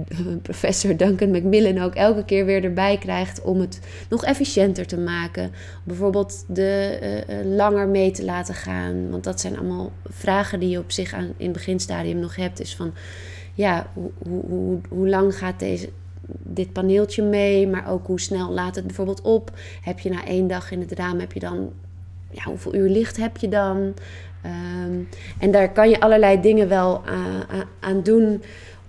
professor 0.42 0.96
Duncan 0.96 1.30
Macmillan 1.30 1.78
ook 1.78 1.94
elke 1.94 2.24
keer 2.24 2.44
weer 2.44 2.64
erbij 2.64 2.98
krijgt 2.98 3.42
om 3.42 3.60
het 3.60 3.80
nog 4.08 4.24
efficiënter 4.24 4.86
te 4.86 4.98
maken. 4.98 5.52
Bijvoorbeeld 5.84 6.44
de 6.48 6.98
eh, 7.00 7.40
eh, 7.40 7.46
langer 7.46 7.88
mee 7.88 8.10
te 8.10 8.24
laten 8.24 8.54
gaan. 8.54 9.10
Want 9.10 9.24
dat 9.24 9.40
zijn 9.40 9.58
allemaal 9.58 9.92
vragen 10.04 10.60
die 10.60 10.68
je 10.68 10.78
op 10.78 10.90
zich 10.90 11.12
aan, 11.12 11.32
in 11.36 11.44
het 11.44 11.52
beginstadium 11.52 12.18
nog 12.18 12.36
hebt. 12.36 12.60
Is 12.60 12.76
van 12.76 12.92
ja, 13.54 13.90
hoe, 13.94 14.10
hoe, 14.28 14.44
hoe, 14.48 14.80
hoe 14.88 15.08
lang 15.08 15.36
gaat 15.36 15.58
deze, 15.58 15.88
dit 16.42 16.72
paneeltje 16.72 17.22
mee? 17.22 17.68
Maar 17.68 17.90
ook 17.90 18.06
hoe 18.06 18.20
snel 18.20 18.52
laat 18.52 18.74
het 18.74 18.86
bijvoorbeeld 18.86 19.20
op? 19.20 19.50
Heb 19.82 19.98
je 19.98 20.10
na 20.10 20.26
één 20.26 20.46
dag 20.46 20.70
in 20.70 20.80
het 20.80 20.92
raam, 20.92 21.18
heb 21.20 21.32
je 21.32 21.40
dan, 21.40 21.72
ja, 22.30 22.42
hoeveel 22.42 22.74
uur 22.74 22.88
licht 22.88 23.16
heb 23.16 23.36
je 23.36 23.48
dan? 23.48 23.94
Ehm, 24.42 25.00
en 25.38 25.50
daar 25.50 25.72
kan 25.72 25.90
je 25.90 26.00
allerlei 26.00 26.40
dingen 26.40 26.68
wel 26.68 27.02
aan- 27.06 27.64
aan 27.80 28.02
doen 28.02 28.42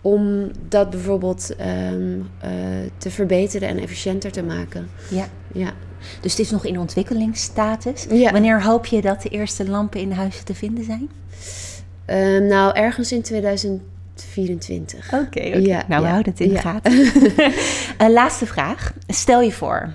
om 0.03 0.51
dat 0.67 0.89
bijvoorbeeld 0.89 1.55
ehm, 1.55 2.19
eh, 2.39 2.49
te 2.97 3.09
verbeteren 3.11 3.67
en 3.67 3.77
efficiënter 3.77 4.31
te 4.31 4.43
maken. 4.43 4.89
Ja. 5.09 5.27
Ja. 5.53 5.73
Dus 6.21 6.31
het 6.31 6.39
is 6.39 6.51
nog 6.51 6.65
in 6.65 6.79
ontwikkelingsstatus. 6.79 8.05
Ja. 8.09 8.31
Wanneer 8.31 8.63
hoop 8.63 8.85
je 8.85 9.01
dat 9.01 9.21
de 9.21 9.29
eerste 9.29 9.69
lampen 9.69 9.99
in 9.99 10.11
huis 10.11 10.43
te 10.43 10.53
vinden 10.55 10.83
zijn? 10.83 11.09
Ehm, 12.05 12.47
nou, 12.47 12.75
ergens 12.75 13.11
in 13.11 13.21
2024. 13.21 15.13
Oké, 15.13 15.41
Ja, 15.41 15.83
nou 15.87 16.01
we 16.01 16.07
ja, 16.07 16.11
houden 16.11 16.31
het 16.31 16.41
in 16.41 16.47
de 16.47 16.53
ja. 16.53 16.61
gaten. 16.61 16.91
Eh, 17.97 18.09
laatste 18.09 18.45
vraag. 18.45 18.93
Stel 19.07 19.41
je 19.41 19.51
voor, 19.51 19.93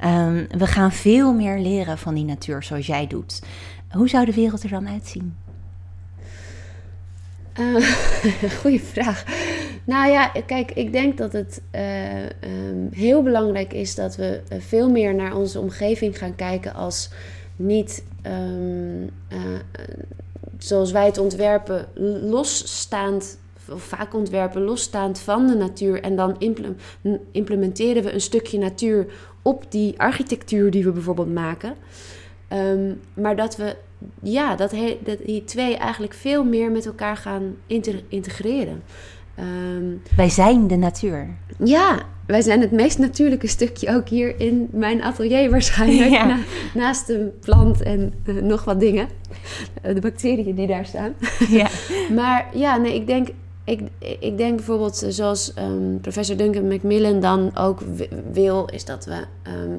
ehm, 0.00 0.44
we 0.58 0.66
gaan 0.66 0.92
veel 0.92 1.32
meer 1.32 1.58
leren 1.58 1.98
van 1.98 2.14
die 2.14 2.24
natuur 2.24 2.62
zoals 2.62 2.86
jij 2.86 3.06
doet. 3.06 3.42
Hoe 3.90 4.08
zou 4.08 4.24
de 4.24 4.34
wereld 4.34 4.62
er 4.62 4.70
dan 4.70 4.88
uitzien? 4.88 5.34
Eh, 7.58 8.50
goeie 8.60 8.80
vraag. 8.80 9.24
Nou 9.84 10.10
ja, 10.10 10.32
kijk, 10.46 10.70
ik 10.72 10.92
denk 10.92 11.18
dat 11.18 11.32
het 11.32 11.62
eh, 11.70 12.24
ehm, 12.24 12.86
heel 12.90 13.22
belangrijk 13.22 13.72
is 13.72 13.94
dat 13.94 14.16
we 14.16 14.40
eh, 14.48 14.58
veel 14.60 14.90
meer 14.90 15.14
naar 15.14 15.36
onze 15.36 15.60
omgeving 15.60 16.18
gaan 16.18 16.34
kijken 16.34 16.74
als 16.74 17.10
niet 17.56 18.04
ehm, 18.22 19.02
eh, 19.28 19.38
zoals 20.58 20.92
wij 20.92 21.06
het 21.06 21.18
ontwerpen, 21.18 21.86
losstaand, 22.22 23.38
of 23.72 23.82
vaak 23.82 24.14
ontwerpen, 24.14 24.62
losstaand 24.62 25.18
van 25.18 25.46
de 25.46 25.54
natuur. 25.54 26.02
En 26.02 26.16
dan 26.16 26.36
imple- 26.38 26.74
implementeren 27.32 28.02
we 28.02 28.12
een 28.12 28.20
stukje 28.20 28.58
natuur 28.58 29.06
op 29.42 29.64
die 29.68 30.00
architectuur 30.00 30.70
die 30.70 30.84
we 30.84 30.90
bijvoorbeeld 30.90 31.34
maken. 31.34 31.74
Ehm, 32.48 32.92
maar 33.14 33.36
dat 33.36 33.56
we 33.56 33.76
ja, 34.22 34.56
dat, 34.56 34.70
he- 34.70 34.98
dat 35.04 35.18
die 35.26 35.44
twee 35.44 35.76
eigenlijk 35.76 36.14
veel 36.14 36.44
meer 36.44 36.70
met 36.70 36.86
elkaar 36.86 37.16
gaan 37.16 37.54
integreren. 38.08 38.82
Ehm, 39.34 39.84
Wij 40.16 40.28
zijn 40.28 40.66
de 40.66 40.76
natuur. 40.76 41.36
ja, 41.64 41.98
wij 42.26 42.40
zijn 42.40 42.60
het 42.60 42.70
meest 42.72 42.98
natuurlijke 42.98 43.46
stukje 43.46 43.94
ook 43.94 44.08
hier 44.08 44.40
in 44.40 44.68
mijn 44.72 45.02
atelier 45.02 45.50
waarschijnlijk. 45.50 46.10
Ja. 46.18 46.26
Na- 46.26 46.38
naast 46.74 47.06
de 47.06 47.32
plant 47.40 47.82
en 47.82 48.14
eh, 48.24 48.34
nog 48.34 48.64
wat 48.64 48.80
dingen. 48.80 49.08
Eh, 49.82 49.94
de 49.94 50.00
bacteriën 50.00 50.54
die 50.54 50.66
daar 50.66 50.86
staan. 50.86 51.14
Ja. 51.48 51.68
Maar 52.14 52.46
ja, 52.54 52.76
nee, 52.76 52.94
ik 52.94 53.06
denk, 53.06 53.28
ik, 53.64 53.80
ik 54.20 54.36
denk 54.38 54.56
bijvoorbeeld 54.56 55.02
eh, 55.02 55.10
zoals 55.10 55.54
ehm, 55.54 55.96
professor 56.00 56.36
Duncan 56.36 56.68
Macmillan 56.68 57.20
dan 57.20 57.56
ook 57.56 57.80
wi- 57.80 58.08
wil, 58.32 58.64
is 58.72 58.84
dat 58.84 59.04
we 59.04 59.24
ehm, 59.42 59.72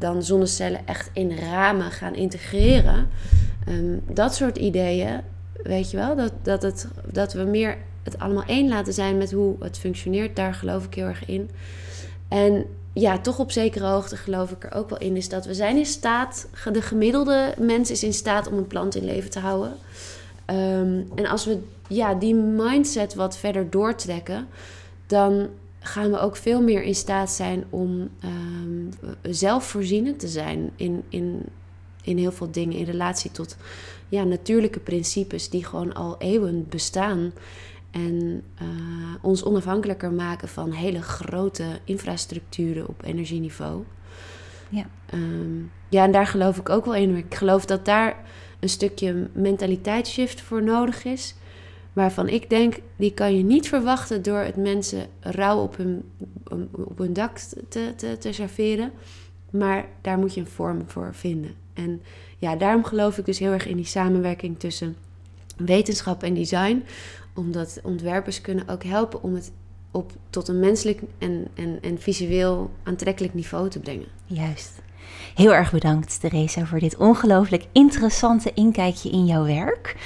dan 0.00 0.22
zonnecellen 0.22 0.86
echt 0.86 1.10
in 1.12 1.36
ramen 1.36 1.90
gaan 1.90 2.14
integreren. 2.14 3.08
Ehm, 3.66 3.98
dat 4.06 4.34
soort 4.34 4.56
ideeën, 4.56 5.20
weet 5.62 5.90
je 5.90 5.96
wel, 5.96 6.16
dat, 6.16 6.32
dat, 6.42 6.62
het, 6.62 6.88
dat 7.12 7.32
we 7.32 7.42
meer 7.42 7.76
het 8.02 8.18
allemaal 8.18 8.44
één 8.46 8.68
laten 8.68 8.92
zijn 8.92 9.18
met 9.18 9.32
hoe 9.32 9.56
het 9.60 9.78
functioneert, 9.78 10.36
daar 10.36 10.54
geloof 10.54 10.84
ik 10.84 10.94
heel 10.94 11.06
erg 11.06 11.26
in. 11.26 11.50
En 12.28 12.64
ja, 12.92 13.18
toch 13.18 13.38
op 13.38 13.50
zekere 13.50 13.86
hoogte 13.86 14.16
geloof 14.16 14.50
ik 14.50 14.64
er 14.64 14.74
ook 14.74 14.88
wel 14.88 14.98
in, 14.98 15.16
is 15.16 15.28
dat 15.28 15.46
we 15.46 15.54
zijn 15.54 15.76
in 15.76 15.86
staat, 15.86 16.48
de 16.72 16.82
gemiddelde 16.82 17.54
mens 17.58 17.90
is 17.90 18.02
in 18.02 18.12
staat 18.12 18.48
om 18.48 18.58
een 18.58 18.66
plant 18.66 18.94
in 18.94 19.04
leven 19.04 19.30
te 19.30 19.38
houden. 19.38 19.72
Ehm, 20.44 21.00
en 21.14 21.26
als 21.26 21.44
we 21.44 21.58
ja, 21.88 22.14
die 22.14 22.34
mindset 22.34 23.14
wat 23.14 23.36
verder 23.36 23.70
doortrekken, 23.70 24.46
dan 25.06 25.48
gaan 25.80 26.10
we 26.10 26.18
ook 26.18 26.36
veel 26.36 26.62
meer 26.62 26.82
in 26.82 26.94
staat 26.94 27.30
zijn 27.30 27.64
om 27.70 28.08
ehm, 28.20 29.12
zelfvoorzienend 29.22 30.18
te 30.18 30.28
zijn 30.28 30.70
in, 30.76 31.02
in, 31.08 31.42
in 32.02 32.18
heel 32.18 32.32
veel 32.32 32.50
dingen 32.50 32.76
in 32.76 32.84
relatie 32.84 33.30
tot 33.30 33.56
ja, 34.08 34.24
natuurlijke 34.24 34.80
principes 34.80 35.50
die 35.50 35.64
gewoon 35.64 35.94
al 35.94 36.16
eeuwen 36.18 36.66
bestaan. 36.68 37.32
En 37.90 38.42
eh, 38.54 38.66
ons 39.22 39.44
onafhankelijker 39.44 40.12
maken 40.12 40.48
van 40.48 40.70
hele 40.70 41.02
grote 41.02 41.64
infrastructuren 41.84 42.88
op 42.88 43.02
energieniveau. 43.04 43.84
Ja. 44.68 44.86
Ehm, 45.06 45.58
ja, 45.88 46.04
en 46.04 46.12
daar 46.12 46.26
geloof 46.26 46.58
ik 46.58 46.68
ook 46.68 46.84
wel 46.84 46.94
in. 46.94 47.16
Ik 47.16 47.34
geloof 47.34 47.64
dat 47.64 47.84
daar 47.84 48.16
een 48.60 48.68
stukje 48.68 49.28
mentaliteitsshift 49.32 50.40
voor 50.40 50.62
nodig 50.62 51.04
is. 51.04 51.34
Waarvan 52.00 52.28
ik 52.28 52.50
denk, 52.50 52.80
die 52.96 53.14
kan 53.14 53.36
je 53.36 53.42
niet 53.42 53.68
verwachten 53.68 54.22
door 54.22 54.38
het 54.38 54.56
mensen 54.56 55.06
rauw 55.20 55.62
op 55.62 55.76
hun, 55.76 56.02
op 56.72 56.98
hun 56.98 57.12
dak 57.12 57.38
te, 57.38 57.94
te, 57.96 58.18
te 58.18 58.32
serveren. 58.32 58.92
Maar 59.50 59.84
daar 60.00 60.18
moet 60.18 60.34
je 60.34 60.40
een 60.40 60.46
vorm 60.46 60.82
voor 60.86 61.14
vinden. 61.14 61.54
En 61.74 62.02
ja, 62.38 62.56
daarom 62.56 62.84
geloof 62.84 63.18
ik 63.18 63.24
dus 63.24 63.38
heel 63.38 63.52
erg 63.52 63.66
in 63.66 63.76
die 63.76 63.86
samenwerking 63.86 64.58
tussen 64.58 64.96
wetenschap 65.56 66.22
en 66.22 66.34
design. 66.34 66.84
Omdat 67.34 67.80
ontwerpers 67.82 68.40
kunnen 68.40 68.68
ook 68.68 68.84
helpen 68.84 69.22
om 69.22 69.34
het 69.34 69.52
op, 69.90 70.12
tot 70.30 70.48
een 70.48 70.60
menselijk 70.60 71.00
en, 71.18 71.48
en, 71.54 71.78
en 71.82 71.98
visueel 71.98 72.70
aantrekkelijk 72.82 73.34
niveau 73.34 73.68
te 73.68 73.78
brengen. 73.78 74.06
Juist. 74.26 74.82
Heel 75.34 75.54
erg 75.54 75.72
bedankt, 75.72 76.20
Theresa, 76.20 76.66
voor 76.66 76.78
dit 76.78 76.96
ongelooflijk 76.96 77.64
interessante 77.72 78.52
inkijkje 78.54 79.10
in 79.10 79.26
jouw 79.26 79.44
werk. 79.44 79.96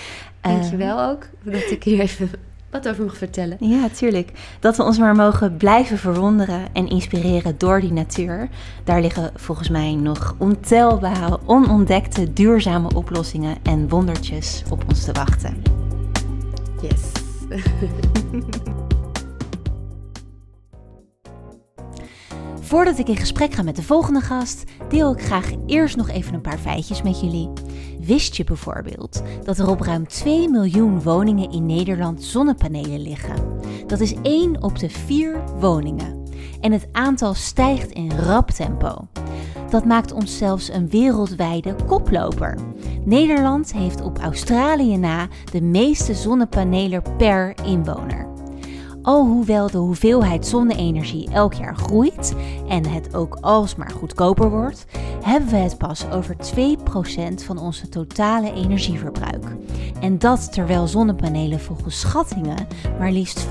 Dankjewel 0.52 1.02
ook 1.02 1.26
dat 1.42 1.70
ik 1.70 1.84
hier 1.84 2.00
even 2.00 2.30
wat 2.70 2.88
over 2.88 3.04
mag 3.04 3.16
vertellen. 3.16 3.56
Ja, 3.60 3.88
tuurlijk. 3.88 4.30
Dat 4.60 4.76
we 4.76 4.82
ons 4.82 4.98
maar 4.98 5.14
mogen 5.14 5.56
blijven 5.56 5.98
verwonderen 5.98 6.60
en 6.72 6.88
inspireren 6.88 7.58
door 7.58 7.80
die 7.80 7.92
natuur. 7.92 8.48
Daar 8.84 9.00
liggen 9.00 9.30
volgens 9.34 9.68
mij 9.68 9.94
nog 9.94 10.34
ontelbare, 10.38 11.38
onontdekte, 11.44 12.32
duurzame 12.32 12.94
oplossingen 12.94 13.56
en 13.62 13.88
wondertjes 13.88 14.62
op 14.70 14.84
ons 14.88 15.04
te 15.04 15.12
wachten. 15.12 15.62
Yes. 16.82 17.02
Voordat 22.64 22.98
ik 22.98 23.08
in 23.08 23.16
gesprek 23.16 23.54
ga 23.54 23.62
met 23.62 23.76
de 23.76 23.82
volgende 23.82 24.20
gast, 24.20 24.64
deel 24.88 25.12
ik 25.12 25.22
graag 25.22 25.50
eerst 25.66 25.96
nog 25.96 26.08
even 26.08 26.34
een 26.34 26.40
paar 26.40 26.58
feitjes 26.58 27.02
met 27.02 27.20
jullie. 27.20 27.50
Wist 28.00 28.36
je 28.36 28.44
bijvoorbeeld 28.44 29.22
dat 29.42 29.58
er 29.58 29.68
op 29.68 29.80
ruim 29.80 30.08
2 30.08 30.48
miljoen 30.48 31.02
woningen 31.02 31.50
in 31.50 31.66
Nederland 31.66 32.22
zonnepanelen 32.22 33.02
liggen? 33.02 33.34
Dat 33.86 34.00
is 34.00 34.14
1 34.22 34.62
op 34.62 34.78
de 34.78 34.90
4 34.90 35.44
woningen. 35.58 36.22
En 36.60 36.72
het 36.72 36.88
aantal 36.92 37.34
stijgt 37.34 37.90
in 37.90 38.12
rap 38.12 38.50
tempo. 38.50 39.08
Dat 39.70 39.84
maakt 39.84 40.12
ons 40.12 40.38
zelfs 40.38 40.68
een 40.68 40.88
wereldwijde 40.88 41.74
koploper. 41.86 42.58
Nederland 43.04 43.72
heeft 43.72 44.02
op 44.02 44.18
Australië 44.18 44.96
na 44.96 45.28
de 45.52 45.62
meeste 45.62 46.14
zonnepanelen 46.14 47.02
per 47.16 47.54
inwoner. 47.64 48.33
Alhoewel 49.04 49.70
de 49.70 49.78
hoeveelheid 49.78 50.46
zonne-energie 50.46 51.30
elk 51.30 51.52
jaar 51.54 51.76
groeit 51.76 52.34
en 52.68 52.86
het 52.86 53.14
ook 53.14 53.38
alsmaar 53.40 53.90
goedkoper 53.90 54.50
wordt, 54.50 54.86
hebben 55.22 55.48
we 55.48 55.56
het 55.56 55.78
pas 55.78 56.10
over 56.10 56.36
2% 56.36 57.44
van 57.44 57.58
onze 57.58 57.88
totale 57.88 58.52
energieverbruik. 58.52 59.44
En 60.00 60.18
dat 60.18 60.52
terwijl 60.52 60.86
zonnepanelen 60.86 61.60
volgens 61.60 62.00
schattingen 62.00 62.66
maar 62.98 63.12
liefst 63.12 63.46
25% 63.46 63.50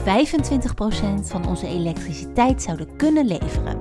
van 1.23 1.47
onze 1.47 1.67
elektriciteit 1.67 2.61
zouden 2.61 2.95
kunnen 2.95 3.25
leveren. 3.25 3.77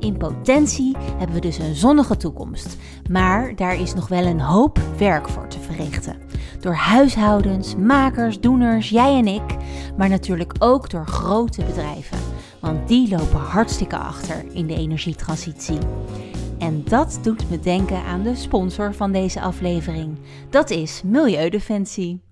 In 0.00 0.16
potentie 0.16 0.96
hebben 1.16 1.34
we 1.34 1.40
dus 1.40 1.58
een 1.58 1.74
zonnige 1.74 2.16
toekomst. 2.16 2.76
Maar 3.10 3.56
daar 3.56 3.80
is 3.80 3.94
nog 3.94 4.08
wel 4.08 4.24
een 4.24 4.40
hoop 4.40 4.78
werk 4.98 5.28
voor 5.28 5.48
te 5.48 5.60
verrichten. 5.60 6.16
Door 6.60 6.74
huishoudens, 6.74 7.76
makers, 7.76 8.40
doeners, 8.40 8.88
jij 8.88 9.18
en 9.18 9.26
ik, 9.26 9.56
maar 9.96 10.08
natuurlijk 10.08 10.54
ook 10.58 10.90
door 10.90 11.06
grote 11.06 11.64
bedrijven. 11.64 12.18
Want 12.60 12.88
die 12.88 13.08
lopen 13.08 13.40
hartstikke 13.40 13.96
achter 13.96 14.44
in 14.52 14.66
de 14.66 14.74
energietransitie. 14.74 15.78
En 16.58 16.84
dat 16.84 17.18
doet 17.22 17.50
me 17.50 17.60
denken 17.60 18.02
aan 18.02 18.22
de 18.22 18.34
sponsor 18.34 18.94
van 18.94 19.12
deze 19.12 19.40
aflevering. 19.40 20.18
Dat 20.50 20.70
is 20.70 21.02
Milieudefensie. 21.04 22.25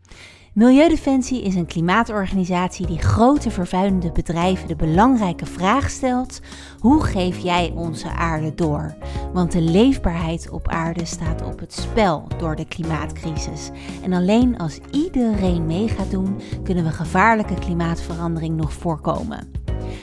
Milieudefensie 0.54 1.42
is 1.42 1.54
een 1.54 1.66
klimaatorganisatie 1.66 2.86
die 2.86 2.98
grote 2.98 3.50
vervuilende 3.50 4.12
bedrijven 4.12 4.68
de 4.68 4.76
belangrijke 4.76 5.46
vraag 5.46 5.90
stelt: 5.90 6.40
hoe 6.78 7.04
geef 7.04 7.38
jij 7.38 7.72
onze 7.76 8.08
aarde 8.08 8.54
door? 8.54 8.94
Want 9.32 9.52
de 9.52 9.60
leefbaarheid 9.60 10.50
op 10.50 10.68
aarde 10.68 11.04
staat 11.04 11.42
op 11.42 11.58
het 11.58 11.72
spel 11.72 12.28
door 12.38 12.56
de 12.56 12.64
klimaatcrisis. 12.64 13.70
En 14.02 14.12
alleen 14.12 14.58
als 14.58 14.78
iedereen 14.90 15.66
mee 15.66 15.88
gaat 15.88 16.10
doen, 16.10 16.40
kunnen 16.64 16.84
we 16.84 16.90
gevaarlijke 16.90 17.54
klimaatverandering 17.54 18.56
nog 18.56 18.72
voorkomen. 18.72 19.52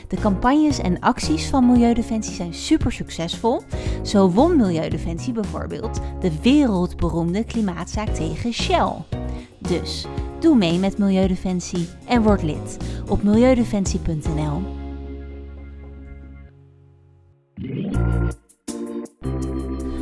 De 0.08 0.18
campagnes 0.18 0.80
en 0.80 1.00
acties 1.00 1.50
van 1.50 1.66
Milieudefensie 1.66 2.34
zijn 2.34 2.54
super 2.54 2.92
succesvol. 2.92 3.62
Zo 4.04 4.30
won 4.30 4.56
Milieudefensie 4.56 5.34
bijvoorbeeld 5.34 6.00
de 6.20 6.42
wereldberoemde 6.42 7.44
klimaatzaak 7.44 8.10
tegen 8.10 8.54
Shell. 8.54 8.94
Dus 9.58 10.08
doe 10.42 10.56
mee 10.56 10.80
met 10.80 10.98
Milieudefensie 10.98 11.88
en 12.06 12.22
word 12.22 12.44
lid 12.44 12.78
op 13.08 13.24
milieudefensie.nl. 13.24 14.62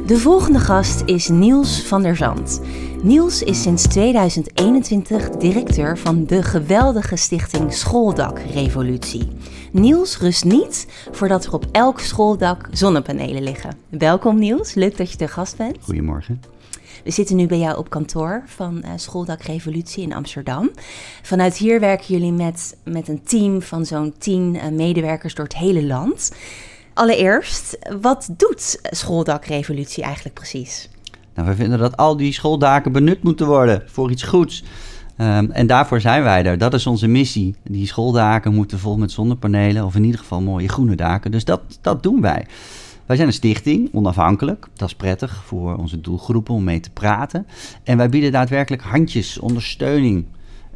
De 0.06 0.18
volgende 0.18 0.60
gast 0.60 1.02
is 1.06 1.28
Niels 1.28 1.82
van 1.82 2.02
der 2.02 2.16
Zand. 2.16 2.62
Niels 3.04 3.44
is 3.44 3.62
sinds 3.62 3.88
2021 3.88 5.30
directeur 5.30 5.98
van 5.98 6.26
de 6.26 6.44
geweldige 6.44 7.16
stichting 7.16 7.74
Schooldakrevolutie. 7.74 9.28
Niels 9.72 10.18
rust 10.18 10.44
niet 10.46 10.88
voordat 11.12 11.46
er 11.46 11.54
op 11.54 11.66
elk 11.72 12.00
schooldak 12.00 12.68
zonnepanelen 12.72 13.44
liggen. 13.44 13.78
Welkom 13.90 14.40
Niels, 14.40 14.74
leuk 14.74 14.98
dat 14.98 15.12
je 15.12 15.18
de 15.18 15.28
gast 15.28 15.58
bent. 15.58 15.78
Goedemorgen. 15.82 16.59
We 17.04 17.12
zitten 17.12 17.36
nu 17.36 17.48
bij 17.48 17.60
jou 17.60 17.78
op 17.78 17.90
kantoor 17.90 18.44
van 18.46 18.82
uh, 18.86 18.92
Schooldak 18.96 19.42
Revolutie 19.42 20.04
in 20.04 20.14
Amsterdam. 20.14 20.72
Vanuit 21.22 21.58
hier 21.58 21.80
werken 21.80 22.06
jullie 22.08 22.32
met, 22.32 22.78
met 22.84 23.08
een 23.08 23.24
team 23.24 23.62
van 23.62 23.86
zo'n 23.86 24.14
tien 24.18 24.56
uh, 24.56 24.68
medewerkers 24.68 25.36
door 25.36 25.46
het 25.46 25.58
hele 25.58 25.86
land. 25.86 26.32
Allereerst, 26.94 27.78
wat 28.02 28.30
doet 28.38 28.80
Schooldak 28.84 29.46
Revolutie 29.46 30.04
eigenlijk 30.04 30.36
precies? 30.36 30.90
Nou, 31.36 31.48
we 31.48 31.56
vinden 31.56 31.80
dat 31.80 31.98
al 31.98 32.18
die 32.18 32.34
schooldaken 32.34 32.92
benut 32.92 33.24
moeten 33.24 33.48
worden 33.48 33.84
voor 33.86 34.12
iets 34.12 34.24
goeds. 34.24 34.64
Um, 35.18 35.52
en 35.52 35.68
daarvoor 35.68 36.02
zijn 36.02 36.24
wij 36.24 36.46
er. 36.46 36.58
Dat 36.58 36.74
is 36.74 36.88
onze 36.88 37.08
missie. 37.08 37.56
Die 37.64 37.88
schooldaken 37.88 38.54
moeten 38.54 38.80
vol 38.80 38.98
met 38.98 39.12
zonnepanelen, 39.12 39.86
of 39.86 39.96
in 39.96 40.04
ieder 40.04 40.20
geval 40.20 40.42
mooie 40.42 40.70
groene 40.70 40.96
daken. 40.96 41.32
Dus 41.32 41.46
dat, 41.46 41.62
dat 41.82 42.04
doen 42.04 42.22
wij. 42.22 42.46
Wij 43.10 43.18
zijn 43.18 43.30
een 43.30 43.36
stichting, 43.38 43.90
onafhankelijk. 43.94 44.68
Dat 44.74 44.88
is 44.88 44.96
prettig 44.96 45.44
voor 45.46 45.76
onze 45.76 46.02
doelgroepen 46.02 46.54
om 46.54 46.64
mee 46.64 46.80
te 46.80 46.90
praten. 46.90 47.48
En 47.84 47.98
wij 47.98 48.10
bieden 48.10 48.32
daadwerkelijk 48.32 48.82
handjes, 48.82 49.40
ondersteuning 49.40 50.26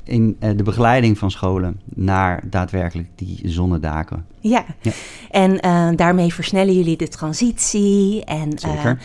in 0.04 0.38
uh, 0.40 0.50
de 0.56 0.64
begeleiding 0.64 1.18
van 1.18 1.32
scholen 1.32 1.80
naar 1.96 2.44
daadwerkelijk 2.50 3.08
die 3.16 3.40
zonnedaken. 3.44 4.26
Ja, 4.40 4.66
ja. 4.82 4.92
en 5.32 5.52
uh, 5.52 5.90
daarmee 5.96 6.34
versnellen 6.34 6.76
jullie 6.76 6.98
de 6.98 7.08
transitie 7.08 8.24
en... 8.26 8.60
Zeker. 8.60 8.92
Uh, 8.92 9.00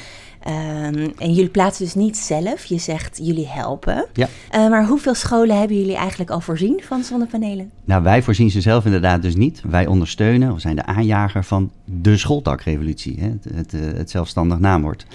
Um, 0.46 1.12
en 1.18 1.32
jullie 1.32 1.48
plaatsen 1.48 1.84
dus 1.84 1.94
niet 1.94 2.16
zelf, 2.16 2.64
je 2.64 2.78
zegt 2.78 3.18
jullie 3.22 3.46
helpen. 3.46 4.06
Ja. 4.12 4.28
Uh, 4.54 4.70
maar 4.70 4.86
hoeveel 4.86 5.14
scholen 5.14 5.58
hebben 5.58 5.76
jullie 5.76 5.96
eigenlijk 5.96 6.30
al 6.30 6.40
voorzien 6.40 6.80
van 6.84 7.02
zonnepanelen? 7.02 7.70
Nou, 7.84 8.02
wij 8.02 8.22
voorzien 8.22 8.50
ze 8.50 8.60
zelf 8.60 8.84
inderdaad 8.84 9.22
dus 9.22 9.36
niet. 9.36 9.62
Wij 9.68 9.86
ondersteunen, 9.86 10.54
we 10.54 10.60
zijn 10.60 10.76
de 10.76 10.86
aanjager 10.86 11.44
van 11.44 11.70
de 11.84 12.16
schooltakrevolutie, 12.16 13.20
hè, 13.20 13.26
het, 13.28 13.46
het, 13.54 13.96
het, 13.96 14.10
zelfstandig 14.10 14.58
naamwoord. 14.58 15.06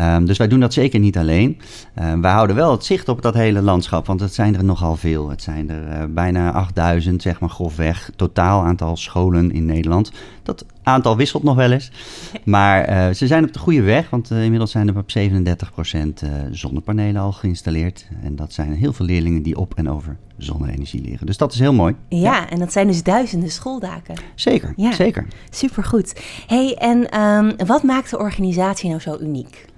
Um, 0.00 0.26
dus 0.26 0.38
wij 0.38 0.48
doen 0.48 0.60
dat 0.60 0.72
zeker 0.72 1.00
niet 1.00 1.18
alleen. 1.18 1.60
Uh, 1.98 2.12
wij 2.20 2.32
houden 2.32 2.56
wel 2.56 2.70
het 2.70 2.84
zicht 2.84 3.08
op 3.08 3.22
dat 3.22 3.34
hele 3.34 3.62
landschap, 3.62 4.06
want 4.06 4.20
het 4.20 4.34
zijn 4.34 4.56
er 4.56 4.64
nogal 4.64 4.96
veel. 4.96 5.30
Het 5.30 5.42
zijn 5.42 5.70
er 5.70 5.88
uh, 5.88 6.04
bijna 6.14 6.52
8000, 6.52 7.22
zeg 7.22 7.40
maar 7.40 7.50
grofweg, 7.50 8.10
totaal 8.16 8.64
aantal 8.64 8.96
scholen 8.96 9.52
in 9.52 9.66
Nederland. 9.66 10.12
Dat 10.42 10.64
aantal 10.82 11.16
wisselt 11.16 11.42
nog 11.42 11.56
wel 11.56 11.70
eens. 11.70 11.90
Maar 12.44 12.90
uh, 12.90 13.14
ze 13.14 13.26
zijn 13.26 13.44
op 13.44 13.52
de 13.52 13.58
goede 13.58 13.82
weg, 13.82 14.10
want 14.10 14.30
uh, 14.30 14.42
inmiddels 14.42 14.70
zijn 14.70 14.88
er 14.88 14.96
op 14.96 15.10
37% 15.18 16.24
uh, 16.24 16.30
zonnepanelen 16.50 17.22
al 17.22 17.32
geïnstalleerd. 17.32 18.06
En 18.22 18.36
dat 18.36 18.52
zijn 18.52 18.72
heel 18.72 18.92
veel 18.92 19.06
leerlingen 19.06 19.42
die 19.42 19.56
op 19.56 19.74
en 19.74 19.90
over 19.90 20.16
zonne-energie 20.36 21.02
leren. 21.02 21.26
Dus 21.26 21.36
dat 21.36 21.52
is 21.52 21.58
heel 21.58 21.72
mooi. 21.72 21.94
Ja, 22.08 22.18
ja. 22.18 22.50
en 22.50 22.58
dat 22.58 22.72
zijn 22.72 22.86
dus 22.86 23.02
duizenden 23.02 23.50
schooldaken. 23.50 24.14
Zeker, 24.34 24.72
ja. 24.76 24.92
zeker. 24.92 25.26
Supergoed. 25.50 26.22
hey, 26.46 26.74
en 26.74 27.20
um, 27.20 27.66
wat 27.66 27.82
maakt 27.82 28.10
de 28.10 28.18
organisatie 28.18 28.88
nou 28.88 29.00
zo 29.00 29.18
uniek? 29.20 29.70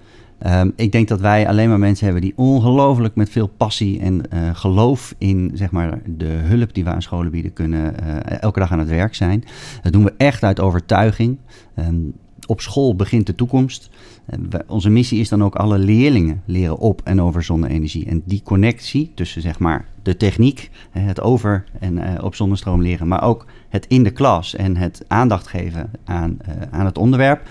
Um, 0.46 0.72
ik 0.76 0.92
denk 0.92 1.08
dat 1.08 1.20
wij 1.20 1.48
alleen 1.48 1.68
maar 1.68 1.78
mensen 1.78 2.04
hebben 2.04 2.22
die 2.22 2.32
ongelooflijk 2.36 3.14
met 3.14 3.30
veel 3.30 3.46
passie 3.46 4.00
en 4.00 4.14
uh, 4.14 4.50
geloof 4.52 5.14
in 5.18 5.50
zeg 5.54 5.70
maar, 5.70 6.00
de 6.06 6.24
hulp 6.24 6.74
die 6.74 6.84
we 6.84 6.90
aan 6.90 7.02
scholen 7.02 7.30
bieden 7.30 7.52
kunnen 7.52 7.94
uh, 8.04 8.16
elke 8.40 8.58
dag 8.58 8.72
aan 8.72 8.78
het 8.78 8.88
werk 8.88 9.14
zijn. 9.14 9.44
Dat 9.82 9.92
doen 9.92 10.04
we 10.04 10.14
echt 10.16 10.42
uit 10.42 10.60
overtuiging. 10.60 11.38
Um, 11.78 12.12
op 12.46 12.60
school 12.60 12.96
begint 12.96 13.26
de 13.26 13.34
toekomst. 13.34 13.90
We, 14.24 14.64
onze 14.66 14.90
missie 14.90 15.20
is 15.20 15.28
dan 15.28 15.44
ook 15.44 15.54
alle 15.54 15.78
leerlingen 15.78 16.42
leren 16.44 16.78
op 16.78 17.00
en 17.04 17.20
over 17.20 17.42
zonne-energie. 17.42 18.06
En 18.06 18.22
die 18.24 18.42
connectie 18.44 19.12
tussen 19.14 19.42
zeg 19.42 19.58
maar, 19.58 19.88
de 20.02 20.16
techniek, 20.16 20.70
het 20.90 21.20
over 21.20 21.64
en 21.80 22.22
op 22.22 22.34
zonnestroom 22.34 22.82
leren, 22.82 23.08
maar 23.08 23.22
ook 23.22 23.46
het 23.74 23.86
in 23.86 24.02
de 24.02 24.10
klas 24.10 24.56
en 24.56 24.76
het 24.76 25.04
aandacht 25.08 25.46
geven 25.46 25.90
aan, 26.04 26.36
aan 26.70 26.84
het 26.84 26.98
onderwerp, 26.98 27.48